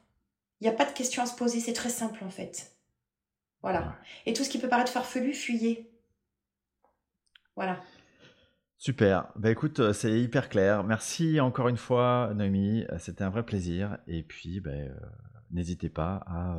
[0.61, 2.73] Il n'y a pas de questions à se poser, c'est très simple en fait.
[3.63, 3.97] Voilà.
[4.27, 5.91] Et tout ce qui peut paraître farfelu, fuyez.
[7.57, 7.81] Voilà.
[8.81, 9.31] Super.
[9.37, 10.85] Bah écoute, euh, c'est hyper clair.
[10.85, 12.87] Merci encore une fois, Noémie.
[12.91, 13.99] Euh, c'était un vrai plaisir.
[14.07, 14.89] Et puis, bah, euh,
[15.51, 16.57] n'hésitez pas à,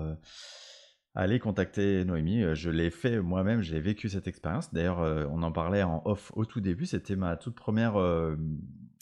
[1.16, 2.44] aller contacter Noémie.
[2.54, 4.72] Je l'ai fait moi-même, j'ai vécu cette expérience.
[4.72, 5.00] D'ailleurs,
[5.32, 6.86] on en parlait en off au tout début.
[6.86, 7.96] C'était ma toute première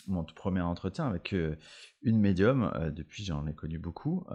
[0.08, 1.36] mon premier entretien avec
[2.02, 2.72] une médium.
[2.96, 4.26] depuis, j'en ai connu beaucoup.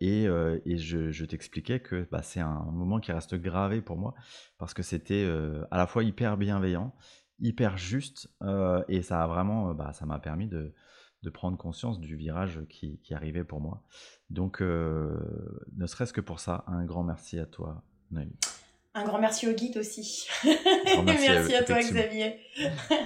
[0.00, 4.14] et, et, je, je t'expliquais que bah, c'est un moment qui reste gravé pour moi
[4.58, 5.26] parce que c'était
[5.72, 6.94] à la fois hyper bienveillant,
[7.40, 8.28] hyper juste.
[8.88, 10.74] et ça a vraiment, bah, ça m'a permis de,
[11.22, 13.82] de, prendre conscience du virage qui, qui arrivait pour moi.
[14.30, 18.36] Donc, ne serait-ce que pour ça, un grand merci à toi, Noémie.
[18.96, 20.26] Un grand merci au guide aussi.
[21.04, 22.40] merci, à, toi, Xavier.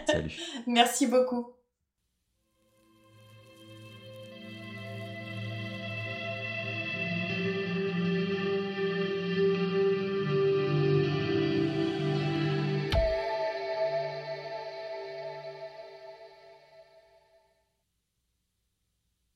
[0.07, 0.39] Salut.
[0.68, 1.53] merci beaucoup.